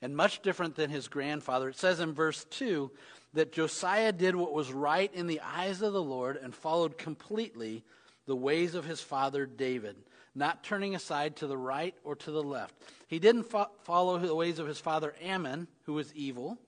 and 0.00 0.16
much 0.16 0.42
different 0.42 0.76
than 0.76 0.90
his 0.90 1.08
grandfather. 1.08 1.70
It 1.70 1.76
says 1.76 2.00
in 2.00 2.12
verse 2.12 2.44
2 2.50 2.90
that 3.34 3.52
Josiah 3.52 4.12
did 4.12 4.36
what 4.36 4.52
was 4.52 4.72
right 4.72 5.12
in 5.14 5.26
the 5.26 5.40
eyes 5.40 5.82
of 5.82 5.92
the 5.92 6.02
Lord 6.02 6.36
and 6.36 6.54
followed 6.54 6.98
completely 6.98 7.84
the 8.26 8.36
ways 8.36 8.74
of 8.74 8.84
his 8.84 9.00
father 9.00 9.46
David, 9.46 9.96
not 10.34 10.64
turning 10.64 10.94
aside 10.94 11.36
to 11.36 11.46
the 11.46 11.56
right 11.56 11.94
or 12.04 12.16
to 12.16 12.30
the 12.30 12.42
left. 12.42 12.74
He 13.06 13.18
didn't 13.18 13.44
fo- 13.44 13.70
follow 13.82 14.18
the 14.18 14.34
ways 14.34 14.58
of 14.58 14.66
his 14.66 14.80
father 14.80 15.14
Amon, 15.26 15.68
who 15.84 15.94
was 15.94 16.14
evil, 16.14 16.58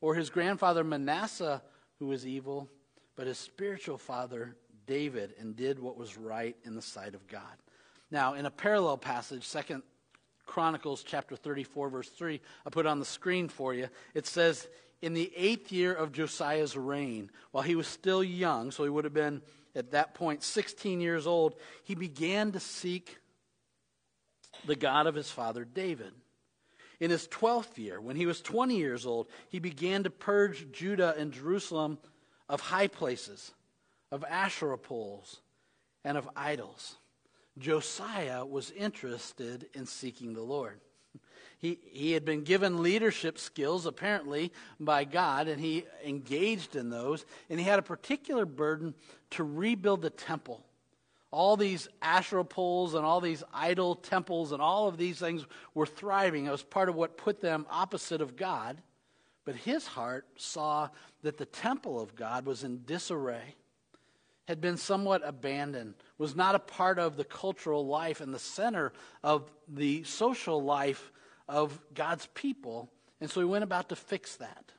or 0.00 0.14
his 0.14 0.30
grandfather 0.30 0.84
Manasseh, 0.84 1.62
who 1.98 2.06
was 2.06 2.26
evil, 2.26 2.68
but 3.14 3.26
his 3.26 3.38
spiritual 3.38 3.98
father 3.98 4.56
David 4.86 5.34
and 5.38 5.56
did 5.56 5.78
what 5.78 5.96
was 5.96 6.16
right 6.16 6.56
in 6.64 6.74
the 6.74 6.82
sight 6.82 7.14
of 7.14 7.26
God. 7.26 7.42
Now, 8.10 8.34
in 8.34 8.46
a 8.46 8.50
parallel 8.50 8.98
passage, 8.98 9.44
Second 9.44 9.82
Chronicles 10.46 11.02
chapter 11.02 11.36
34, 11.36 11.88
verse 11.88 12.08
3, 12.08 12.40
I 12.66 12.70
put 12.70 12.86
on 12.86 12.98
the 12.98 13.04
screen 13.04 13.48
for 13.48 13.72
you. 13.72 13.88
It 14.14 14.26
says, 14.26 14.68
In 15.00 15.14
the 15.14 15.32
eighth 15.36 15.72
year 15.72 15.94
of 15.94 16.12
Josiah's 16.12 16.76
reign, 16.76 17.30
while 17.52 17.62
he 17.62 17.74
was 17.74 17.86
still 17.86 18.22
young, 18.22 18.70
so 18.70 18.84
he 18.84 18.90
would 18.90 19.04
have 19.04 19.14
been 19.14 19.40
at 19.74 19.92
that 19.92 20.14
point 20.14 20.42
16 20.42 21.00
years 21.00 21.26
old, 21.26 21.54
he 21.84 21.94
began 21.94 22.52
to 22.52 22.60
seek 22.60 23.18
the 24.66 24.76
God 24.76 25.06
of 25.06 25.14
his 25.14 25.30
father 25.30 25.64
David. 25.64 26.12
In 27.00 27.10
his 27.10 27.26
12th 27.28 27.78
year, 27.78 28.00
when 28.00 28.16
he 28.16 28.26
was 28.26 28.40
20 28.42 28.76
years 28.76 29.06
old, 29.06 29.28
he 29.48 29.58
began 29.58 30.04
to 30.04 30.10
purge 30.10 30.70
Judah 30.70 31.14
and 31.16 31.32
Jerusalem 31.32 31.98
of 32.48 32.60
high 32.60 32.86
places 32.86 33.52
of 34.12 34.24
Asherah 34.28 34.78
poles, 34.78 35.40
and 36.04 36.18
of 36.18 36.28
idols. 36.36 36.98
Josiah 37.58 38.44
was 38.44 38.70
interested 38.70 39.66
in 39.72 39.86
seeking 39.86 40.34
the 40.34 40.42
Lord. 40.42 40.80
He, 41.58 41.78
he 41.90 42.12
had 42.12 42.24
been 42.24 42.42
given 42.42 42.82
leadership 42.82 43.38
skills, 43.38 43.86
apparently, 43.86 44.52
by 44.78 45.04
God, 45.04 45.48
and 45.48 45.60
he 45.60 45.86
engaged 46.04 46.76
in 46.76 46.90
those. 46.90 47.24
And 47.48 47.58
he 47.58 47.64
had 47.64 47.78
a 47.78 47.82
particular 47.82 48.44
burden 48.44 48.94
to 49.30 49.44
rebuild 49.44 50.02
the 50.02 50.10
temple. 50.10 50.66
All 51.30 51.56
these 51.56 51.88
Asherah 52.02 52.44
poles 52.44 52.94
and 52.94 53.06
all 53.06 53.20
these 53.20 53.44
idol 53.54 53.94
temples 53.94 54.52
and 54.52 54.60
all 54.60 54.88
of 54.88 54.98
these 54.98 55.18
things 55.18 55.46
were 55.72 55.86
thriving. 55.86 56.46
It 56.46 56.50
was 56.50 56.62
part 56.62 56.88
of 56.90 56.96
what 56.96 57.16
put 57.16 57.40
them 57.40 57.64
opposite 57.70 58.20
of 58.20 58.36
God. 58.36 58.82
But 59.44 59.54
his 59.54 59.86
heart 59.86 60.26
saw 60.36 60.88
that 61.22 61.38
the 61.38 61.46
temple 61.46 62.00
of 62.00 62.14
God 62.14 62.44
was 62.44 62.64
in 62.64 62.82
disarray 62.84 63.54
had 64.48 64.60
been 64.60 64.76
somewhat 64.76 65.22
abandoned, 65.24 65.94
was 66.18 66.34
not 66.34 66.54
a 66.54 66.58
part 66.58 66.98
of 66.98 67.16
the 67.16 67.24
cultural 67.24 67.86
life 67.86 68.20
and 68.20 68.34
the 68.34 68.38
center 68.38 68.92
of 69.22 69.50
the 69.68 70.02
social 70.04 70.62
life 70.62 71.12
of 71.48 71.80
God's 71.94 72.26
people. 72.34 72.90
And 73.20 73.30
so 73.30 73.40
he 73.40 73.46
went 73.46 73.64
about 73.64 73.88
to 73.90 73.96
fix 73.96 74.36
that. 74.36 74.72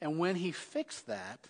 And 0.00 0.18
when 0.18 0.36
he 0.36 0.52
fixed 0.52 1.06
that, 1.08 1.48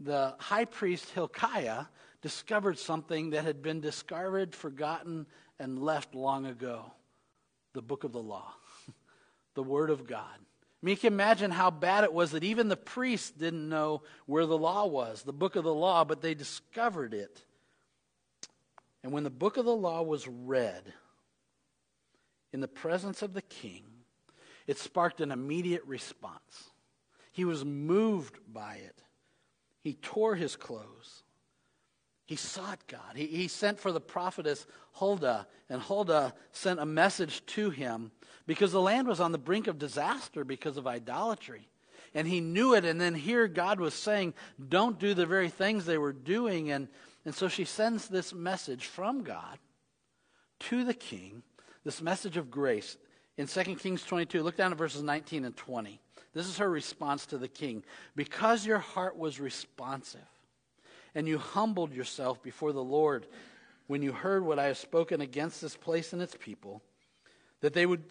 the 0.00 0.34
high 0.38 0.64
priest 0.64 1.10
Hilkiah 1.10 1.86
discovered 2.22 2.78
something 2.78 3.30
that 3.30 3.44
had 3.44 3.62
been 3.62 3.80
discarded, 3.80 4.54
forgotten, 4.54 5.26
and 5.58 5.82
left 5.82 6.14
long 6.14 6.46
ago 6.46 6.92
the 7.72 7.82
book 7.82 8.04
of 8.04 8.12
the 8.12 8.22
law, 8.22 8.52
the 9.54 9.62
word 9.62 9.90
of 9.90 10.06
God. 10.06 10.38
I 10.82 10.86
mean, 10.86 10.92
you 10.92 10.98
can 10.98 11.12
imagine 11.12 11.50
how 11.50 11.70
bad 11.70 12.04
it 12.04 12.12
was 12.12 12.32
that 12.32 12.44
even 12.44 12.68
the 12.68 12.76
priests 12.76 13.30
didn't 13.30 13.68
know 13.68 14.02
where 14.26 14.44
the 14.46 14.58
law 14.58 14.86
was, 14.86 15.22
the 15.22 15.32
book 15.32 15.56
of 15.56 15.64
the 15.64 15.74
law, 15.74 16.04
but 16.04 16.20
they 16.20 16.34
discovered 16.34 17.14
it. 17.14 17.42
And 19.02 19.12
when 19.12 19.24
the 19.24 19.30
book 19.30 19.56
of 19.56 19.64
the 19.64 19.74
law 19.74 20.02
was 20.02 20.28
read 20.28 20.92
in 22.52 22.60
the 22.60 22.68
presence 22.68 23.22
of 23.22 23.32
the 23.32 23.42
king, 23.42 23.84
it 24.66 24.78
sparked 24.78 25.20
an 25.20 25.30
immediate 25.30 25.84
response. 25.86 26.70
He 27.32 27.44
was 27.44 27.64
moved 27.64 28.38
by 28.52 28.76
it. 28.76 29.02
He 29.82 29.94
tore 29.94 30.34
his 30.34 30.56
clothes. 30.56 31.22
He 32.26 32.36
sought 32.36 32.80
God. 32.88 33.14
He, 33.14 33.26
he 33.26 33.48
sent 33.48 33.78
for 33.78 33.92
the 33.92 34.00
prophetess 34.00 34.66
Huldah, 34.94 35.46
and 35.68 35.80
Huldah 35.80 36.34
sent 36.50 36.80
a 36.80 36.86
message 36.86 37.46
to 37.46 37.70
him 37.70 38.10
because 38.46 38.72
the 38.72 38.80
land 38.80 39.08
was 39.08 39.20
on 39.20 39.32
the 39.32 39.38
brink 39.38 39.66
of 39.66 39.78
disaster 39.78 40.44
because 40.44 40.76
of 40.76 40.86
idolatry. 40.86 41.68
And 42.14 42.26
he 42.26 42.40
knew 42.40 42.74
it, 42.74 42.84
and 42.84 43.00
then 43.00 43.14
here 43.14 43.48
God 43.48 43.80
was 43.80 43.92
saying, 43.92 44.34
Don't 44.68 44.98
do 44.98 45.12
the 45.12 45.26
very 45.26 45.50
things 45.50 45.84
they 45.84 45.98
were 45.98 46.12
doing. 46.12 46.70
And, 46.70 46.88
and 47.24 47.34
so 47.34 47.48
she 47.48 47.64
sends 47.64 48.08
this 48.08 48.32
message 48.32 48.86
from 48.86 49.22
God 49.22 49.58
to 50.60 50.84
the 50.84 50.94
king, 50.94 51.42
this 51.84 52.00
message 52.00 52.36
of 52.36 52.50
grace. 52.50 52.96
In 53.36 53.46
2 53.46 53.76
Kings 53.76 54.02
22, 54.02 54.42
look 54.42 54.56
down 54.56 54.72
at 54.72 54.78
verses 54.78 55.02
19 55.02 55.44
and 55.44 55.54
20. 55.56 56.00
This 56.32 56.46
is 56.46 56.58
her 56.58 56.70
response 56.70 57.26
to 57.26 57.38
the 57.38 57.48
king. 57.48 57.84
Because 58.14 58.64
your 58.64 58.78
heart 58.78 59.18
was 59.18 59.40
responsive, 59.40 60.20
and 61.14 61.28
you 61.28 61.38
humbled 61.38 61.92
yourself 61.92 62.42
before 62.42 62.72
the 62.72 62.84
Lord 62.84 63.26
when 63.88 64.02
you 64.02 64.12
heard 64.12 64.44
what 64.44 64.58
I 64.58 64.66
have 64.66 64.78
spoken 64.78 65.20
against 65.20 65.60
this 65.60 65.76
place 65.76 66.12
and 66.12 66.22
its 66.22 66.36
people, 66.38 66.82
that 67.60 67.72
they 67.72 67.86
would 67.86 68.04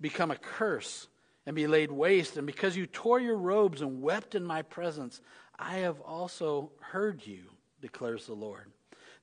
become 0.00 0.30
a 0.30 0.36
curse 0.36 1.08
and 1.46 1.54
be 1.54 1.66
laid 1.66 1.90
waste. 1.90 2.36
And 2.36 2.46
because 2.46 2.76
you 2.76 2.86
tore 2.86 3.20
your 3.20 3.36
robes 3.36 3.80
and 3.80 4.02
wept 4.02 4.34
in 4.34 4.44
my 4.44 4.62
presence, 4.62 5.20
I 5.58 5.78
have 5.78 6.00
also 6.00 6.72
heard 6.80 7.26
you, 7.26 7.44
declares 7.80 8.26
the 8.26 8.34
Lord. 8.34 8.70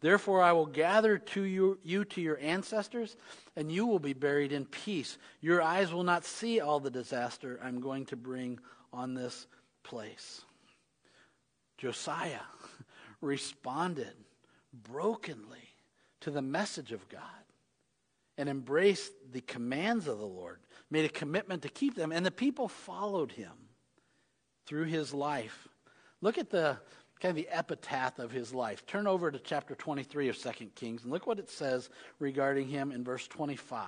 Therefore, 0.02 0.42
I 0.42 0.52
will 0.52 0.66
gather 0.66 1.20
to 1.20 1.44
you, 1.44 1.78
you 1.84 2.06
to 2.06 2.22
your 2.22 2.40
ancestors, 2.40 3.16
and 3.56 3.72
you 3.72 3.86
will 3.86 4.00
be 4.00 4.14
buried 4.14 4.52
in 4.52 4.66
peace. 4.66 5.18
Your 5.42 5.62
eyes 5.62 5.94
will 5.94 6.04
not 6.04 6.26
see 6.26 6.60
all 6.60 6.80
the 6.80 6.90
disaster 6.90 7.60
I'm 7.64 7.80
going 7.80 8.06
to 8.08 8.16
bring 8.16 8.60
on 8.92 9.14
this 9.14 9.46
place. 9.84 10.42
Josiah 11.78 12.40
responded 13.22 14.14
brokenly 14.74 15.70
to 16.22 16.32
the 16.32 16.42
message 16.42 16.92
of 16.92 17.08
God 17.10 17.41
and 18.42 18.50
embraced 18.50 19.14
the 19.32 19.42
commands 19.42 20.08
of 20.08 20.18
the 20.18 20.26
Lord, 20.26 20.58
made 20.90 21.06
a 21.06 21.10
commitment 21.10 21.62
to 21.62 21.70
keep 21.70 21.94
them, 21.94 22.12
and 22.12 22.26
the 22.26 22.32
people 22.32 22.68
followed 22.68 23.32
him 23.32 23.52
through 24.66 24.86
his 24.86 25.14
life. 25.14 25.68
Look 26.22 26.40
at 26.40 26.50
the 26.50 26.80
kind 27.20 27.30
of 27.30 27.36
the 27.36 27.56
epitaph 27.56 28.18
of 28.18 28.32
his 28.32 28.52
life. 28.52 28.84
Turn 28.88 29.06
over 29.06 29.30
to 29.30 29.38
chapter 29.38 29.76
23 29.76 30.30
of 30.30 30.42
2 30.42 30.50
Kings 30.74 31.04
and 31.04 31.12
look 31.12 31.28
what 31.28 31.38
it 31.38 31.52
says 31.52 31.92
regarding 32.18 32.68
him 32.68 32.92
in 32.92 33.04
verse 33.04 33.28
25. 33.28 33.88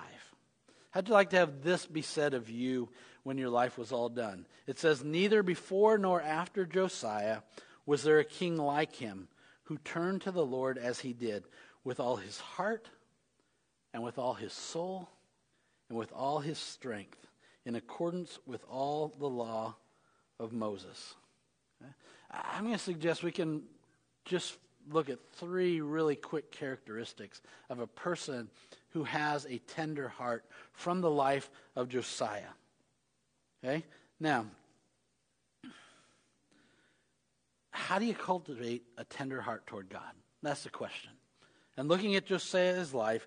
How'd 0.92 1.08
you 1.08 1.14
like 1.14 1.30
to 1.30 1.38
have 1.38 1.62
this 1.64 1.84
be 1.84 2.02
said 2.02 2.32
of 2.32 2.48
you 2.48 2.90
when 3.24 3.38
your 3.38 3.50
life 3.50 3.76
was 3.76 3.90
all 3.90 4.08
done? 4.08 4.46
It 4.68 4.78
says, 4.78 5.02
Neither 5.02 5.42
before 5.42 5.98
nor 5.98 6.22
after 6.22 6.64
Josiah 6.64 7.38
was 7.86 8.04
there 8.04 8.20
a 8.20 8.24
king 8.24 8.56
like 8.56 8.94
him 8.94 9.26
who 9.64 9.78
turned 9.78 10.22
to 10.22 10.30
the 10.30 10.46
Lord 10.46 10.78
as 10.78 11.00
he 11.00 11.12
did, 11.12 11.42
with 11.82 11.98
all 11.98 12.14
his 12.14 12.38
heart 12.38 12.88
and 13.94 14.02
with 14.02 14.18
all 14.18 14.34
his 14.34 14.52
soul 14.52 15.08
and 15.88 15.96
with 15.96 16.12
all 16.12 16.40
his 16.40 16.58
strength, 16.58 17.26
in 17.64 17.76
accordance 17.76 18.38
with 18.44 18.62
all 18.68 19.14
the 19.18 19.28
law 19.28 19.76
of 20.38 20.52
Moses. 20.52 21.14
Okay? 21.80 21.92
I'm 22.30 22.64
going 22.64 22.76
to 22.76 22.82
suggest 22.82 23.22
we 23.22 23.32
can 23.32 23.62
just 24.24 24.56
look 24.90 25.08
at 25.08 25.18
three 25.34 25.80
really 25.80 26.16
quick 26.16 26.50
characteristics 26.50 27.40
of 27.70 27.78
a 27.78 27.86
person 27.86 28.50
who 28.90 29.04
has 29.04 29.46
a 29.46 29.58
tender 29.58 30.08
heart 30.08 30.44
from 30.72 31.00
the 31.00 31.10
life 31.10 31.50
of 31.76 31.88
Josiah. 31.88 32.42
Okay? 33.64 33.84
Now, 34.20 34.46
how 37.70 37.98
do 37.98 38.06
you 38.06 38.14
cultivate 38.14 38.82
a 38.98 39.04
tender 39.04 39.40
heart 39.40 39.66
toward 39.66 39.88
God? 39.88 40.12
That's 40.42 40.64
the 40.64 40.70
question. 40.70 41.10
And 41.76 41.88
looking 41.88 42.14
at 42.16 42.26
Josiah's 42.26 42.94
life, 42.94 43.26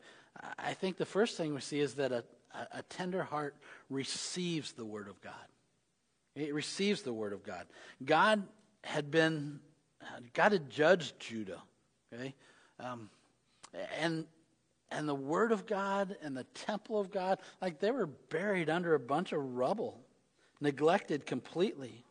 I 0.58 0.74
think 0.74 0.98
the 0.98 1.06
first 1.06 1.38
thing 1.38 1.54
we 1.54 1.62
see 1.62 1.80
is 1.80 1.96
that 1.96 2.12
a, 2.12 2.24
a, 2.72 2.84
tender 2.90 3.24
heart 3.24 3.56
receives 3.90 4.74
the 4.74 4.86
Word 4.86 5.08
of 5.08 5.20
God. 5.22 5.34
It 6.36 6.54
receives 6.54 7.02
the 7.02 7.14
Word 7.14 7.34
of 7.34 7.44
God. 7.44 7.66
God 8.04 8.44
had 8.84 9.10
been, 9.10 9.60
God 10.34 10.52
had 10.52 10.70
judged 10.70 11.20
Judah, 11.20 11.62
okay? 12.14 12.36
Um, 12.80 13.10
and 14.00 14.26
and 14.90 15.08
the 15.08 15.16
Word 15.16 15.52
of 15.52 15.66
God 15.66 16.16
and 16.22 16.36
the 16.36 16.46
temple 16.46 17.00
of 17.00 17.12
God, 17.12 17.40
like 17.62 17.80
they 17.80 17.92
were 17.92 18.06
buried 18.06 18.70
under 18.70 18.94
a 18.94 19.00
bunch 19.00 19.34
of 19.34 19.56
rubble, 19.56 20.00
neglected 20.62 21.26
completely. 21.26 22.06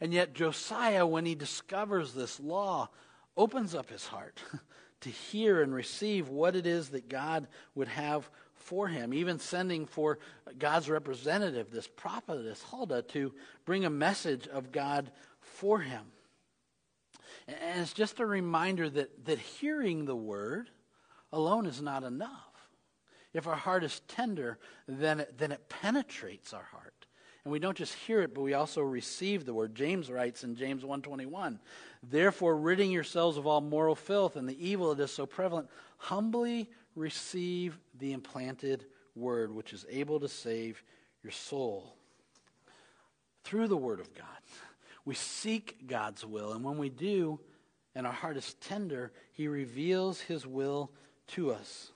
And 0.00 0.14
yet, 0.14 0.32
Josiah, 0.32 1.04
when 1.04 1.26
he 1.26 1.34
discovers 1.34 2.14
this 2.14 2.40
law, 2.40 2.88
opens 3.36 3.74
up 3.74 3.90
his 3.90 4.06
heart 4.06 4.40
to 5.00 5.10
hear 5.10 5.62
and 5.62 5.74
receive 5.74 6.28
what 6.28 6.56
it 6.56 6.66
is 6.66 6.90
that 6.90 7.08
God 7.08 7.48
would 7.74 7.88
have 7.88 8.28
for 8.54 8.88
him, 8.88 9.14
even 9.14 9.38
sending 9.38 9.86
for 9.86 10.18
God's 10.58 10.88
representative, 10.88 11.70
this 11.70 11.88
prophetess 11.88 12.62
Huldah, 12.62 13.02
to 13.02 13.32
bring 13.64 13.84
a 13.84 13.90
message 13.90 14.46
of 14.46 14.70
God 14.70 15.10
for 15.40 15.80
him. 15.80 16.04
And 17.48 17.80
it's 17.80 17.92
just 17.92 18.20
a 18.20 18.26
reminder 18.26 18.88
that, 18.90 19.24
that 19.24 19.38
hearing 19.38 20.04
the 20.04 20.16
word 20.16 20.70
alone 21.32 21.66
is 21.66 21.80
not 21.80 22.04
enough. 22.04 22.30
If 23.32 23.46
our 23.46 23.56
heart 23.56 23.84
is 23.84 24.00
tender, 24.08 24.58
then 24.86 25.20
it, 25.20 25.38
then 25.38 25.52
it 25.52 25.68
penetrates 25.68 26.52
our 26.52 26.64
heart. 26.64 26.89
And 27.44 27.52
we 27.52 27.58
don't 27.58 27.76
just 27.76 27.94
hear 27.94 28.20
it, 28.20 28.34
but 28.34 28.42
we 28.42 28.54
also 28.54 28.82
receive 28.82 29.44
the 29.44 29.54
word. 29.54 29.74
James 29.74 30.10
writes 30.10 30.44
in 30.44 30.56
James 30.56 30.84
1:21, 30.84 31.58
"Therefore, 32.02 32.56
ridding 32.56 32.90
yourselves 32.90 33.36
of 33.36 33.46
all 33.46 33.60
moral 33.60 33.94
filth 33.94 34.36
and 34.36 34.48
the 34.48 34.66
evil 34.66 34.94
that 34.94 35.02
is 35.02 35.10
so 35.10 35.26
prevalent, 35.26 35.70
humbly 35.96 36.70
receive 36.94 37.78
the 37.94 38.12
implanted 38.12 38.86
word, 39.14 39.52
which 39.52 39.72
is 39.72 39.86
able 39.88 40.20
to 40.20 40.28
save 40.28 40.82
your 41.22 41.32
soul." 41.32 41.96
Through 43.42 43.68
the 43.68 43.76
word 43.76 44.00
of 44.00 44.12
God, 44.14 44.42
we 45.06 45.14
seek 45.14 45.86
God's 45.86 46.26
will, 46.26 46.52
and 46.52 46.62
when 46.62 46.76
we 46.76 46.90
do, 46.90 47.40
and 47.94 48.06
our 48.06 48.12
heart 48.12 48.36
is 48.36 48.54
tender, 48.54 49.12
he 49.32 49.48
reveals 49.48 50.20
his 50.20 50.46
will 50.46 50.92
to 51.28 51.50
us. 51.52 51.92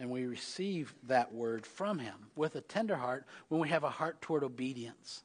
And 0.00 0.10
we 0.10 0.26
receive 0.26 0.94
that 1.04 1.32
word 1.32 1.66
from 1.66 1.98
him 1.98 2.14
with 2.34 2.56
a 2.56 2.60
tender 2.60 2.96
heart 2.96 3.26
when 3.48 3.60
we 3.60 3.68
have 3.68 3.84
a 3.84 3.90
heart 3.90 4.20
toward 4.20 4.42
obedience. 4.42 5.22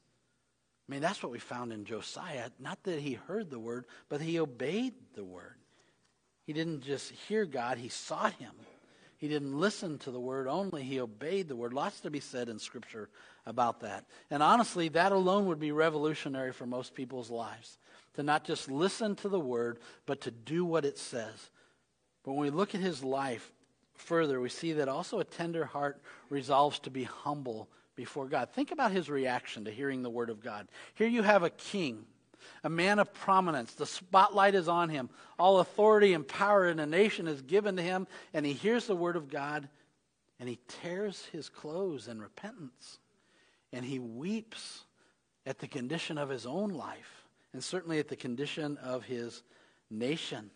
I 0.88 0.92
mean, 0.92 1.02
that's 1.02 1.22
what 1.22 1.32
we 1.32 1.40
found 1.40 1.72
in 1.72 1.86
Josiah. 1.86 2.50
Not 2.60 2.82
that 2.84 3.00
he 3.00 3.14
heard 3.14 3.50
the 3.50 3.60
word, 3.60 3.86
but 4.10 4.22
he 4.22 4.40
obeyed 4.40 4.94
the 5.16 5.24
word. 5.24 5.56
He 6.46 6.54
didn't 6.54 6.82
just 6.82 7.12
hear 7.28 7.46
God, 7.46 7.78
he 7.78 7.90
sought 7.90 8.34
him. 8.34 8.54
He 9.18 9.28
didn't 9.28 9.60
listen 9.60 9.98
to 10.00 10.12
the 10.12 10.20
word 10.20 10.48
only, 10.48 10.82
he 10.82 11.00
obeyed 11.00 11.48
the 11.50 11.56
word. 11.56 11.74
Lots 11.74 12.00
to 12.02 12.10
be 12.10 12.22
said 12.22 12.48
in 12.48 12.58
Scripture 12.58 13.10
about 13.46 13.82
that. 13.82 14.06
And 14.32 14.42
honestly, 14.42 14.88
that 14.90 15.12
alone 15.12 15.46
would 15.48 15.60
be 15.60 15.72
revolutionary 15.72 16.54
for 16.54 16.66
most 16.66 16.96
people's 16.96 17.30
lives. 17.30 17.78
To 18.14 18.24
not 18.24 18.46
just 18.46 18.72
listen 18.72 19.16
to 19.18 19.30
the 19.30 19.40
word, 19.40 19.80
but 20.06 20.22
to 20.22 20.32
do 20.32 20.64
what 20.64 20.86
it 20.86 20.98
says. 20.98 21.52
But 22.24 22.32
when 22.34 22.42
we 22.42 22.50
look 22.50 22.74
at 22.74 22.82
his 22.82 23.04
life 23.04 23.52
further, 24.00 24.40
we 24.40 24.50
see 24.50 24.74
that 24.74 24.88
also 24.88 25.20
a 25.20 25.24
tender 25.24 25.66
heart 25.66 26.02
resolves 26.30 26.80
to 26.80 26.90
be 26.90 27.04
humble 27.04 27.70
before 27.96 28.28
God. 28.28 28.50
Think 28.50 28.72
about 28.72 28.92
his 28.92 29.10
reaction 29.10 29.66
to 29.66 29.72
hearing 29.72 30.02
the 30.02 30.10
word 30.10 30.30
of 30.30 30.42
God. 30.42 30.68
Here 30.96 31.08
you 31.08 31.22
have 31.24 31.44
a 31.44 31.50
king, 31.50 32.06
a 32.64 32.70
man 32.70 33.00
of 33.00 33.14
prominence. 33.14 33.74
The 33.74 33.86
spotlight 33.86 34.56
is 34.56 34.68
on 34.68 34.90
him. 34.90 35.10
All 35.38 35.60
authority 35.60 36.14
and 36.14 36.28
power 36.28 36.68
in 36.68 36.80
a 36.80 36.86
nation 36.86 37.28
is 37.28 37.42
given 37.42 37.76
to 37.76 37.82
him, 37.82 38.08
and 38.34 38.46
he 38.46 38.54
hears 38.54 38.88
the 38.88 38.96
word 38.96 39.16
of 39.16 39.30
God 39.30 39.70
and 40.40 40.48
he 40.48 40.60
tears 40.68 41.28
his 41.32 41.50
clothes 41.50 42.08
in 42.08 42.22
repentance. 42.22 43.00
And 43.74 43.86
he 43.86 44.00
weeps 44.00 44.86
at 45.46 45.60
the 45.60 45.68
condition 45.68 46.18
of 46.18 46.30
his 46.30 46.46
own 46.46 46.70
life, 46.70 47.28
and 47.54 47.64
certainly 47.64 48.00
at 48.00 48.08
the 48.08 48.16
condition 48.16 48.78
of 48.78 49.04
his 49.04 49.44
nation. 49.90 50.50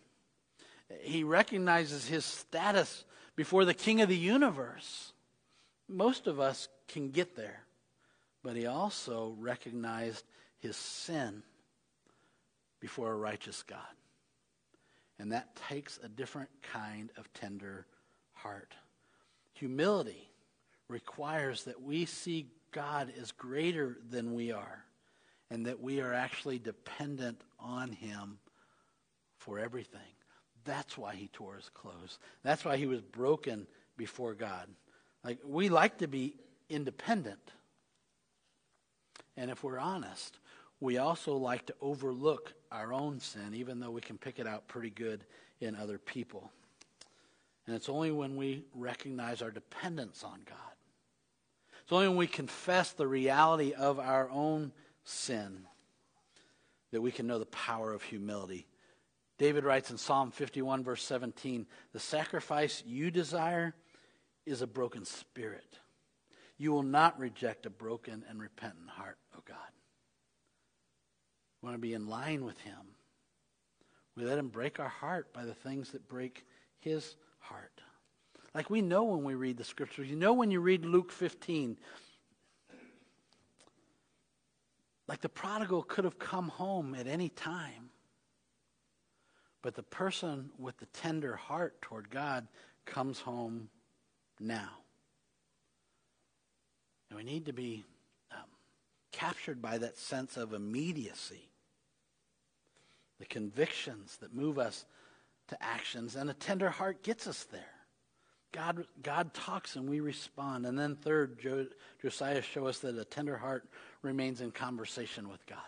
He 1.02 1.24
recognizes 1.24 2.08
his 2.08 2.26
status 2.26 3.04
before 3.36 3.66
the 3.66 3.74
king 3.74 4.02
of 4.02 4.10
the 4.10 4.18
universe. 4.18 5.14
Most 5.88 6.28
of 6.28 6.40
us 6.40 6.68
can 6.88 7.12
get 7.12 7.36
there, 7.36 7.64
but 8.44 8.56
he 8.56 8.66
also 8.66 9.36
recognized 9.40 10.24
his 10.60 10.76
sin 10.78 11.44
before 12.80 13.12
a 13.12 13.18
righteous 13.18 13.64
God. 13.64 13.80
And 15.20 15.32
that 15.32 15.56
takes 15.68 16.00
a 16.04 16.10
different 16.10 16.50
kind 16.62 17.10
of 17.18 17.32
tender 17.34 17.86
heart. 18.34 18.74
Humility 19.54 20.30
requires 20.88 21.64
that 21.66 21.82
we 21.82 22.06
see 22.06 22.48
God 22.72 23.14
as 23.20 23.32
greater 23.32 23.98
than 24.10 24.34
we 24.34 24.52
are 24.52 24.84
and 25.50 25.66
that 25.68 25.80
we 25.80 26.02
are 26.02 26.14
actually 26.14 26.60
dependent 26.60 27.40
on 27.60 27.92
him 27.92 28.40
for 29.38 29.60
everything. 29.60 30.02
That's 30.66 30.98
why 30.98 31.16
he 31.16 31.28
tore 31.28 31.56
his 31.56 31.70
clothes. 31.70 32.20
That's 32.44 32.64
why 32.64 32.78
he 32.78 32.86
was 32.86 33.02
broken 33.02 33.68
before 33.98 34.34
God. 34.34 34.68
Like, 35.24 35.40
we 35.46 35.70
like 35.70 36.00
to 36.00 36.08
be 36.08 36.36
independent. 36.70 37.52
And 39.38 39.50
if 39.50 39.64
we're 39.64 39.80
honest, 39.80 40.38
we 40.80 40.98
also 40.98 41.36
like 41.36 41.66
to 41.68 41.76
overlook 41.82 42.54
our 42.72 42.94
own 42.94 43.20
sin, 43.20 43.54
even 43.54 43.80
though 43.80 43.92
we 43.92 44.02
can 44.02 44.18
pick 44.18 44.40
it 44.40 44.48
out 44.48 44.68
pretty 44.68 44.90
good 44.90 45.24
in 45.60 45.76
other 45.76 45.98
people. 45.98 46.52
And 47.66 47.76
it's 47.76 47.90
only 47.90 48.12
when 48.12 48.36
we 48.36 48.64
recognize 48.76 49.42
our 49.42 49.52
dependence 49.52 50.24
on 50.24 50.40
God. 50.46 50.58
It's 51.84 51.92
only 51.92 52.08
when 52.08 52.18
we 52.18 52.28
confess 52.28 52.92
the 52.92 53.08
reality 53.08 53.74
of 53.74 54.00
our 54.00 54.30
own 54.30 54.72
sin 55.06 55.66
that 56.92 57.02
we 57.02 57.12
can 57.12 57.28
know 57.28 57.40
the 57.40 57.46
power 57.46 57.92
of 57.92 58.04
humility 58.04 58.68
David 59.38 59.64
writes 59.64 59.90
in 59.90 59.98
Psalm 59.98 60.32
51, 60.32 60.84
verse 60.84 61.04
17 61.04 61.66
The 61.92 62.00
sacrifice 62.00 62.84
you 62.86 63.12
desire 63.12 63.74
is 64.46 64.62
a 64.62 64.68
broken 64.68 65.06
spirit. 65.06 65.80
You 66.58 66.72
will 66.72 66.84
not 66.84 67.20
reject 67.20 67.66
a 67.66 67.70
broken 67.70 68.24
and 68.30 68.40
repentant 68.40 68.90
heart, 68.90 69.18
O 69.34 69.40
oh 69.40 69.44
God. 69.48 69.58
We 71.62 71.68
want 71.68 71.76
to 71.76 71.82
be 71.82 71.94
in 71.94 72.08
line 72.08 72.46
with 72.46 72.60
Him. 72.60 72.78
We 74.16 74.24
let 74.24 74.38
Him 74.38 74.50
break 74.50 74.80
our 74.80 74.90
heart 74.90 75.34
by 75.34 75.46
the 75.46 75.56
things 75.56 75.92
that 75.92 76.08
break 76.08 76.46
His 76.80 77.16
heart. 77.40 77.82
Like 78.54 78.70
we 78.70 78.82
know 78.82 79.04
when 79.04 79.24
we 79.24 79.34
read 79.34 79.58
the 79.58 79.64
scriptures. 79.64 80.10
You 80.10 80.16
know 80.16 80.34
when 80.34 80.52
you 80.52 80.60
read 80.60 80.86
Luke 80.86 81.12
15, 81.12 81.78
like 85.08 85.22
the 85.22 85.30
prodigal 85.30 85.82
could 85.82 86.04
have 86.04 86.20
come 86.20 86.50
home 86.50 86.94
at 86.94 87.08
any 87.08 87.30
time. 87.30 87.90
But 89.64 89.76
the 89.76 89.84
person 89.84 90.52
with 90.60 90.78
the 90.78 90.86
tender 90.88 91.36
heart 91.36 91.82
toward 91.82 92.12
God 92.12 92.48
comes 92.86 93.20
home 93.22 93.70
now. 94.40 94.70
And 97.10 97.18
we 97.18 97.24
need 97.24 97.46
to 97.46 97.54
be 97.54 97.86
um, 98.32 98.44
captured 99.12 99.62
by 99.62 99.78
that 99.78 99.98
sense 99.98 100.36
of 100.36 100.54
immediacy, 100.54 101.50
the 103.20 103.26
convictions 103.26 104.18
that 104.18 104.36
move 104.36 104.60
us 104.60 104.86
to 105.48 105.64
actions, 105.64 106.16
and 106.16 106.30
a 106.30 106.34
tender 106.34 106.70
heart 106.70 107.02
gets 107.02 107.26
us 107.26 107.46
there. 107.46 107.62
God, 108.52 108.86
God 109.02 109.34
talks 109.34 109.78
and 109.78 109.90
we 109.90 110.00
respond. 110.00 110.66
And 110.66 110.78
then, 110.78 110.96
third, 110.96 111.40
Josiah 112.02 112.42
shows 112.42 112.68
us 112.68 112.80
that 112.80 112.98
a 112.98 113.06
tender 113.06 113.38
heart 113.38 113.66
remains 114.02 114.42
in 114.42 114.52
conversation 114.52 115.30
with 115.30 115.46
God. 115.48 115.60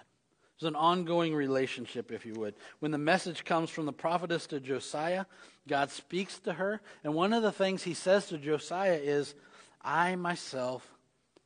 There's 0.59 0.69
an 0.69 0.75
ongoing 0.75 1.35
relationship, 1.35 2.11
if 2.11 2.25
you 2.25 2.33
would. 2.35 2.55
When 2.79 2.91
the 2.91 2.97
message 2.97 3.43
comes 3.43 3.69
from 3.69 3.85
the 3.85 3.93
prophetess 3.93 4.47
to 4.47 4.59
Josiah, 4.59 5.25
God 5.67 5.91
speaks 5.91 6.39
to 6.39 6.53
her. 6.53 6.81
And 7.03 7.13
one 7.13 7.33
of 7.33 7.43
the 7.43 7.51
things 7.51 7.83
he 7.83 7.93
says 7.93 8.27
to 8.27 8.37
Josiah 8.37 8.99
is, 9.01 9.35
I 9.81 10.15
myself 10.15 10.89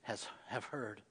has, 0.01 0.27
have 0.47 0.65
heard. 0.65 1.01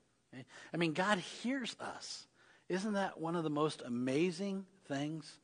I 0.73 0.77
mean, 0.77 0.93
God 0.93 1.19
hears 1.19 1.75
us. 1.81 2.27
Isn't 2.69 2.93
that 2.93 3.21
one 3.21 3.35
of 3.35 3.45
the 3.45 3.51
most 3.51 3.83
amazing 3.85 4.67
things? 4.87 5.39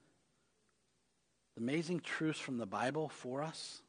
Amazing 1.57 2.01
truths 2.01 2.39
from 2.39 2.59
the 2.59 2.67
Bible 2.67 3.09
for 3.09 3.43
us? 3.43 3.81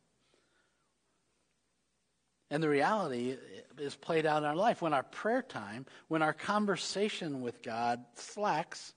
And 2.52 2.62
the 2.62 2.70
reality 2.70 3.38
is 3.78 3.96
played 3.96 4.26
out 4.26 4.44
in 4.44 4.50
our 4.50 4.56
life. 4.56 4.82
When 4.82 4.94
our 4.94 5.04
prayer 5.04 5.42
time, 5.42 5.86
when 6.08 6.22
our 6.22 6.34
conversation 6.34 7.42
with 7.42 7.64
God 7.64 8.04
slacks, 8.16 8.94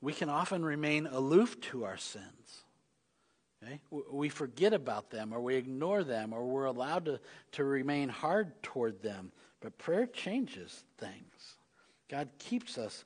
we 0.00 0.12
can 0.12 0.28
often 0.28 0.64
remain 0.64 1.06
aloof 1.06 1.60
to 1.60 1.84
our 1.84 1.96
sins. 1.96 2.64
Okay? 3.62 3.80
We 4.10 4.28
forget 4.30 4.72
about 4.72 5.10
them, 5.10 5.32
or 5.32 5.40
we 5.40 5.56
ignore 5.56 6.02
them, 6.02 6.32
or 6.32 6.44
we're 6.44 6.64
allowed 6.64 7.04
to, 7.04 7.20
to 7.52 7.64
remain 7.64 8.08
hard 8.08 8.62
toward 8.62 9.02
them. 9.02 9.32
But 9.60 9.78
prayer 9.78 10.06
changes 10.06 10.84
things. 10.98 11.56
God 12.08 12.28
keeps 12.38 12.78
us 12.78 13.04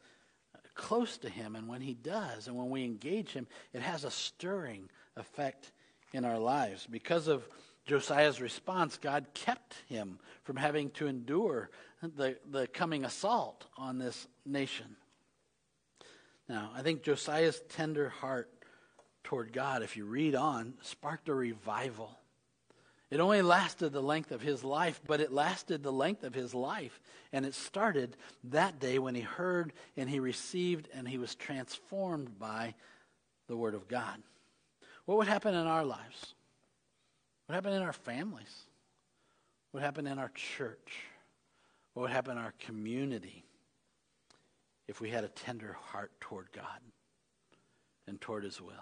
close 0.74 1.18
to 1.18 1.28
Him, 1.28 1.56
and 1.56 1.68
when 1.68 1.80
He 1.80 1.94
does, 1.94 2.46
and 2.46 2.56
when 2.56 2.70
we 2.70 2.84
engage 2.84 3.30
Him, 3.30 3.46
it 3.72 3.82
has 3.82 4.04
a 4.04 4.10
stirring 4.10 4.88
effect 5.16 5.72
in 6.12 6.24
our 6.24 6.38
lives. 6.38 6.86
Because 6.88 7.28
of 7.28 7.46
Josiah's 7.84 8.40
response, 8.40 8.96
God 8.96 9.26
kept 9.34 9.74
him 9.88 10.18
from 10.44 10.56
having 10.56 10.90
to 10.92 11.06
endure 11.06 11.70
the, 12.02 12.36
the 12.50 12.66
coming 12.66 13.04
assault 13.04 13.66
on 13.76 13.98
this 13.98 14.26
nation. 14.46 14.96
Now, 16.48 16.70
I 16.74 16.82
think 16.82 17.02
Josiah's 17.02 17.60
tender 17.70 18.08
heart 18.08 18.50
toward 19.22 19.52
God, 19.52 19.82
if 19.82 19.96
you 19.96 20.04
read 20.04 20.34
on, 20.34 20.74
sparked 20.82 21.28
a 21.28 21.34
revival. 21.34 22.18
It 23.10 23.20
only 23.20 23.42
lasted 23.42 23.92
the 23.92 24.02
length 24.02 24.32
of 24.32 24.42
his 24.42 24.64
life, 24.64 25.00
but 25.06 25.20
it 25.20 25.32
lasted 25.32 25.82
the 25.82 25.92
length 25.92 26.24
of 26.24 26.34
his 26.34 26.54
life. 26.54 27.00
And 27.32 27.46
it 27.46 27.54
started 27.54 28.16
that 28.44 28.80
day 28.80 28.98
when 28.98 29.14
he 29.14 29.20
heard 29.20 29.72
and 29.96 30.08
he 30.08 30.20
received 30.20 30.88
and 30.92 31.08
he 31.08 31.18
was 31.18 31.34
transformed 31.34 32.38
by 32.38 32.74
the 33.46 33.56
Word 33.56 33.74
of 33.74 33.88
God. 33.88 34.22
What 35.04 35.18
would 35.18 35.28
happen 35.28 35.54
in 35.54 35.66
our 35.66 35.84
lives? 35.84 36.34
What 37.46 37.54
happened 37.54 37.74
in 37.74 37.82
our 37.82 37.92
families? 37.92 38.64
What 39.72 39.82
happened 39.82 40.08
in 40.08 40.18
our 40.18 40.30
church? 40.30 40.92
What 41.92 42.02
would 42.02 42.10
happen 42.10 42.32
in 42.32 42.38
our 42.38 42.54
community 42.58 43.44
if 44.88 45.00
we 45.00 45.10
had 45.10 45.24
a 45.24 45.28
tender 45.28 45.76
heart 45.90 46.12
toward 46.20 46.52
God 46.52 46.80
and 48.06 48.20
toward 48.20 48.44
His 48.44 48.60
will? 48.60 48.72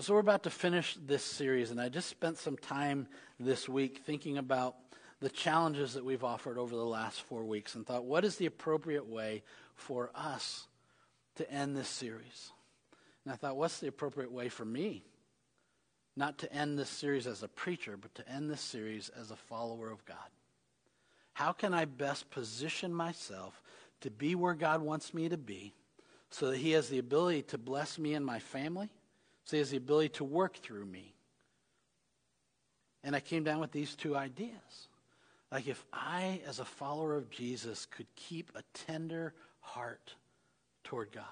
So, 0.00 0.14
we're 0.14 0.20
about 0.20 0.44
to 0.44 0.50
finish 0.50 0.96
this 1.04 1.22
series, 1.22 1.70
and 1.70 1.78
I 1.78 1.90
just 1.90 2.08
spent 2.08 2.38
some 2.38 2.56
time 2.56 3.06
this 3.38 3.68
week 3.68 4.00
thinking 4.06 4.38
about 4.38 4.76
the 5.20 5.28
challenges 5.28 5.94
that 5.94 6.04
we've 6.04 6.24
offered 6.24 6.56
over 6.56 6.74
the 6.74 6.84
last 6.84 7.20
four 7.20 7.44
weeks 7.44 7.74
and 7.74 7.86
thought, 7.86 8.04
what 8.04 8.24
is 8.24 8.36
the 8.36 8.46
appropriate 8.46 9.06
way 9.06 9.42
for 9.74 10.10
us 10.14 10.66
to 11.36 11.50
end 11.50 11.76
this 11.76 11.88
series? 11.88 12.50
And 13.24 13.32
I 13.32 13.36
thought, 13.36 13.56
what's 13.56 13.78
the 13.78 13.88
appropriate 13.88 14.32
way 14.32 14.48
for 14.48 14.64
me 14.64 15.04
not 16.16 16.38
to 16.38 16.52
end 16.52 16.78
this 16.78 16.88
series 16.88 17.26
as 17.26 17.42
a 17.42 17.48
preacher, 17.48 17.96
but 17.96 18.14
to 18.14 18.28
end 18.28 18.50
this 18.50 18.60
series 18.60 19.10
as 19.20 19.30
a 19.30 19.36
follower 19.36 19.90
of 19.90 20.04
God? 20.04 20.16
How 21.32 21.52
can 21.52 21.74
I 21.74 21.84
best 21.84 22.30
position 22.30 22.94
myself 22.94 23.60
to 24.00 24.10
be 24.10 24.34
where 24.34 24.54
God 24.54 24.80
wants 24.80 25.12
me 25.12 25.28
to 25.28 25.36
be 25.36 25.74
so 26.30 26.50
that 26.50 26.58
He 26.58 26.72
has 26.72 26.88
the 26.88 26.98
ability 26.98 27.42
to 27.42 27.58
bless 27.58 27.98
me 27.98 28.14
and 28.14 28.24
my 28.24 28.38
family, 28.38 28.88
so 29.44 29.56
He 29.56 29.58
has 29.58 29.70
the 29.70 29.76
ability 29.76 30.10
to 30.10 30.24
work 30.24 30.56
through 30.56 30.86
me? 30.86 31.14
And 33.02 33.16
I 33.16 33.20
came 33.20 33.44
down 33.44 33.60
with 33.60 33.72
these 33.72 33.94
two 33.96 34.16
ideas. 34.16 34.88
Like, 35.50 35.66
if 35.68 35.84
I, 35.92 36.40
as 36.46 36.58
a 36.58 36.64
follower 36.64 37.16
of 37.16 37.30
Jesus, 37.30 37.86
could 37.86 38.06
keep 38.16 38.50
a 38.54 38.62
tender 38.72 39.34
heart 39.60 40.14
toward 40.84 41.12
God 41.12 41.24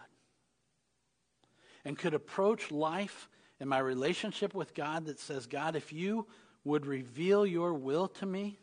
and 1.84 1.98
could 1.98 2.14
approach 2.14 2.70
life 2.70 3.28
and 3.62 3.70
my 3.70 3.78
relationship 3.78 4.54
with 4.56 4.74
God 4.74 5.06
that 5.06 5.20
says, 5.20 5.46
God, 5.46 5.76
if 5.76 5.92
you 5.92 6.26
would 6.64 6.84
reveal 6.84 7.46
your 7.46 7.72
will 7.74 8.08
to 8.08 8.26
me 8.26 8.58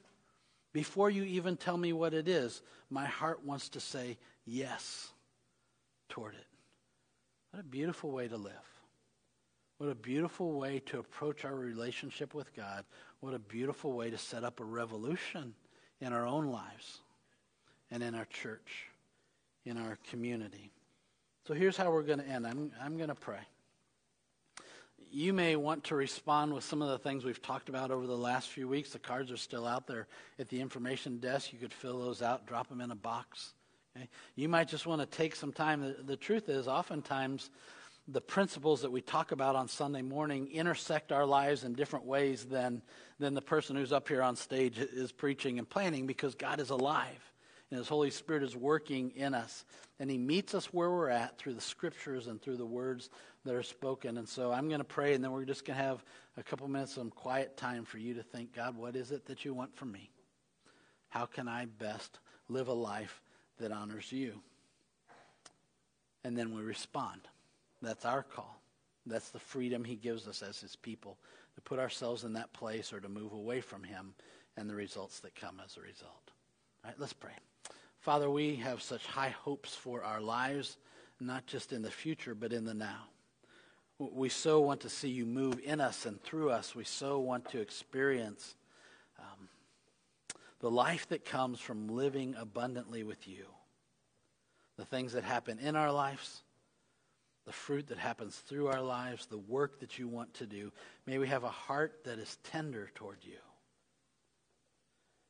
before 0.73 1.09
you 1.09 1.23
even 1.23 1.55
tell 1.55 1.77
me 1.77 1.93
what 1.93 2.13
it 2.13 2.27
is, 2.27 2.61
my 2.89 3.05
heart 3.05 3.45
wants 3.45 3.69
to 3.69 3.79
say 3.79 4.17
yes 4.45 5.07
toward 6.09 6.33
it. 6.35 6.45
What 7.51 7.61
a 7.61 7.63
beautiful 7.63 8.11
way 8.11 8.27
to 8.27 8.35
live. 8.35 8.51
What 9.77 9.87
a 9.87 9.95
beautiful 9.95 10.59
way 10.59 10.79
to 10.87 10.99
approach 10.99 11.45
our 11.45 11.55
relationship 11.55 12.33
with 12.33 12.53
God. 12.53 12.83
What 13.21 13.33
a 13.33 13.39
beautiful 13.39 13.93
way 13.93 14.09
to 14.09 14.17
set 14.17 14.43
up 14.43 14.59
a 14.59 14.65
revolution 14.65 15.53
in 16.01 16.11
our 16.11 16.27
own 16.27 16.47
lives 16.47 16.99
and 17.89 18.03
in 18.03 18.15
our 18.15 18.25
church, 18.25 18.89
in 19.63 19.77
our 19.77 19.97
community. 20.09 20.71
So 21.47 21.53
here's 21.53 21.77
how 21.77 21.89
we're 21.89 22.03
going 22.03 22.19
to 22.19 22.27
end. 22.27 22.45
I'm, 22.45 22.73
I'm 22.83 22.97
going 22.97 23.07
to 23.07 23.15
pray. 23.15 23.39
You 25.11 25.33
may 25.33 25.55
want 25.55 25.85
to 25.85 25.95
respond 25.95 26.53
with 26.53 26.63
some 26.63 26.81
of 26.81 26.89
the 26.89 26.99
things 26.99 27.25
we've 27.25 27.41
talked 27.41 27.69
about 27.69 27.89
over 27.89 28.05
the 28.05 28.17
last 28.17 28.49
few 28.49 28.67
weeks. 28.67 28.91
The 28.91 28.99
cards 28.99 29.31
are 29.31 29.37
still 29.37 29.65
out 29.65 29.87
there 29.87 30.07
at 30.37 30.49
the 30.49 30.61
information 30.61 31.17
desk. 31.17 31.51
You 31.51 31.59
could 31.59 31.73
fill 31.73 31.99
those 31.99 32.21
out, 32.21 32.45
drop 32.45 32.69
them 32.69 32.79
in 32.79 32.91
a 32.91 32.95
box. 32.95 33.53
Okay? 33.95 34.07
You 34.35 34.49
might 34.49 34.67
just 34.67 34.85
want 34.85 35.01
to 35.01 35.07
take 35.07 35.35
some 35.35 35.51
time. 35.51 35.81
The, 35.81 36.03
the 36.03 36.15
truth 36.15 36.47
is, 36.47 36.67
oftentimes, 36.67 37.49
the 38.07 38.21
principles 38.21 38.81
that 38.81 38.91
we 38.91 39.01
talk 39.01 39.31
about 39.31 39.55
on 39.55 39.67
Sunday 39.67 40.03
morning 40.03 40.47
intersect 40.51 41.11
our 41.11 41.25
lives 41.25 41.63
in 41.63 41.73
different 41.73 42.05
ways 42.05 42.45
than, 42.45 42.81
than 43.19 43.33
the 43.33 43.41
person 43.41 43.75
who's 43.75 43.91
up 43.91 44.07
here 44.07 44.21
on 44.21 44.35
stage 44.35 44.77
is 44.77 45.11
preaching 45.11 45.57
and 45.57 45.67
planning 45.67 46.05
because 46.05 46.35
God 46.35 46.59
is 46.59 46.69
alive 46.69 47.28
and 47.71 47.77
His 47.77 47.87
Holy 47.87 48.09
Spirit 48.09 48.43
is 48.43 48.55
working 48.55 49.11
in 49.15 49.33
us. 49.33 49.65
And 49.99 50.09
He 50.09 50.17
meets 50.17 50.55
us 50.55 50.73
where 50.73 50.89
we're 50.89 51.09
at 51.09 51.37
through 51.37 51.53
the 51.53 51.61
scriptures 51.61 52.27
and 52.27 52.41
through 52.41 52.57
the 52.57 52.65
words 52.65 53.09
that 53.45 53.53
are 53.53 53.63
spoken. 53.63 54.17
And 54.17 54.27
so 54.27 54.51
I'm 54.51 54.67
going 54.67 54.79
to 54.79 54.85
pray, 54.85 55.13
and 55.13 55.23
then 55.23 55.31
we're 55.31 55.45
just 55.45 55.65
going 55.65 55.77
to 55.77 55.83
have 55.83 56.03
a 56.37 56.43
couple 56.43 56.67
minutes 56.67 56.97
of 56.97 57.09
quiet 57.11 57.57
time 57.57 57.85
for 57.85 57.97
you 57.97 58.15
to 58.15 58.23
think, 58.23 58.55
God, 58.55 58.75
what 58.75 58.95
is 58.95 59.11
it 59.11 59.25
that 59.27 59.45
you 59.45 59.53
want 59.53 59.75
from 59.75 59.91
me? 59.91 60.09
How 61.09 61.25
can 61.25 61.47
I 61.47 61.65
best 61.65 62.19
live 62.47 62.67
a 62.67 62.73
life 62.73 63.21
that 63.59 63.71
honors 63.71 64.11
you? 64.11 64.41
And 66.23 66.37
then 66.37 66.53
we 66.53 66.61
respond. 66.61 67.21
That's 67.81 68.05
our 68.05 68.23
call. 68.23 68.61
That's 69.05 69.29
the 69.29 69.39
freedom 69.39 69.83
He 69.83 69.95
gives 69.95 70.27
us 70.27 70.41
as 70.41 70.59
His 70.59 70.75
people 70.75 71.17
to 71.55 71.61
put 71.61 71.79
ourselves 71.79 72.23
in 72.23 72.33
that 72.33 72.53
place 72.53 72.93
or 72.93 72.99
to 72.99 73.09
move 73.09 73.33
away 73.33 73.61
from 73.61 73.83
Him 73.83 74.13
and 74.57 74.69
the 74.69 74.75
results 74.75 75.19
that 75.21 75.35
come 75.35 75.61
as 75.63 75.77
a 75.77 75.81
result. 75.81 76.31
All 76.83 76.91
right, 76.91 76.99
let's 76.99 77.13
pray. 77.13 77.31
Father, 77.99 78.29
we 78.29 78.55
have 78.57 78.81
such 78.81 79.05
high 79.05 79.29
hopes 79.29 79.75
for 79.75 80.03
our 80.03 80.21
lives, 80.21 80.77
not 81.19 81.45
just 81.45 81.73
in 81.73 81.81
the 81.81 81.91
future, 81.91 82.33
but 82.33 82.53
in 82.53 82.65
the 82.65 82.73
now. 82.73 83.07
We 83.99 84.29
so 84.29 84.61
want 84.61 84.79
to 84.81 84.89
see 84.89 85.09
you 85.09 85.25
move 85.25 85.59
in 85.63 85.81
us 85.81 86.05
and 86.05 86.21
through 86.23 86.51
us. 86.51 86.73
We 86.73 86.85
so 86.85 87.19
want 87.19 87.49
to 87.49 87.59
experience 87.59 88.55
um, 89.19 89.49
the 90.61 90.71
life 90.71 91.09
that 91.09 91.25
comes 91.25 91.59
from 91.59 91.89
living 91.89 92.35
abundantly 92.39 93.03
with 93.03 93.27
you. 93.27 93.45
The 94.77 94.85
things 94.85 95.11
that 95.11 95.25
happen 95.25 95.59
in 95.59 95.75
our 95.75 95.91
lives, 95.91 96.43
the 97.45 97.51
fruit 97.51 97.87
that 97.87 97.97
happens 97.97 98.37
through 98.37 98.67
our 98.67 98.81
lives, 98.81 99.25
the 99.25 99.37
work 99.37 99.81
that 99.81 99.99
you 99.99 100.07
want 100.07 100.33
to 100.35 100.45
do. 100.45 100.71
May 101.05 101.17
we 101.17 101.27
have 101.27 101.43
a 101.43 101.49
heart 101.49 102.05
that 102.05 102.17
is 102.17 102.37
tender 102.43 102.89
toward 102.95 103.17
you. 103.23 103.39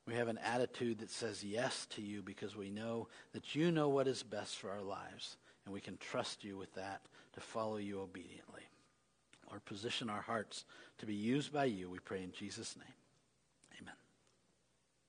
We 0.09 0.15
have 0.15 0.27
an 0.27 0.39
attitude 0.39 0.99
that 0.99 1.11
says 1.11 1.43
yes 1.43 1.85
to 1.91 2.01
you 2.01 2.23
because 2.23 2.55
we 2.55 2.71
know 2.71 3.09
that 3.33 3.53
you 3.53 3.69
know 3.69 3.89
what 3.89 4.07
is 4.07 4.23
best 4.23 4.57
for 4.57 4.71
our 4.71 4.81
lives, 4.81 5.37
and 5.65 5.73
we 5.73 5.81
can 5.81 5.97
trust 5.97 6.43
you 6.43 6.57
with 6.57 6.73
that 6.73 7.01
to 7.33 7.39
follow 7.39 7.77
you 7.77 8.01
obediently. 8.01 8.63
Or 9.51 9.59
position 9.59 10.09
our 10.09 10.21
hearts 10.21 10.65
to 10.97 11.05
be 11.05 11.13
used 11.13 11.53
by 11.53 11.65
you, 11.65 11.91
we 11.91 11.99
pray 11.99 12.23
in 12.23 12.31
Jesus' 12.31 12.75
name. 12.75 12.98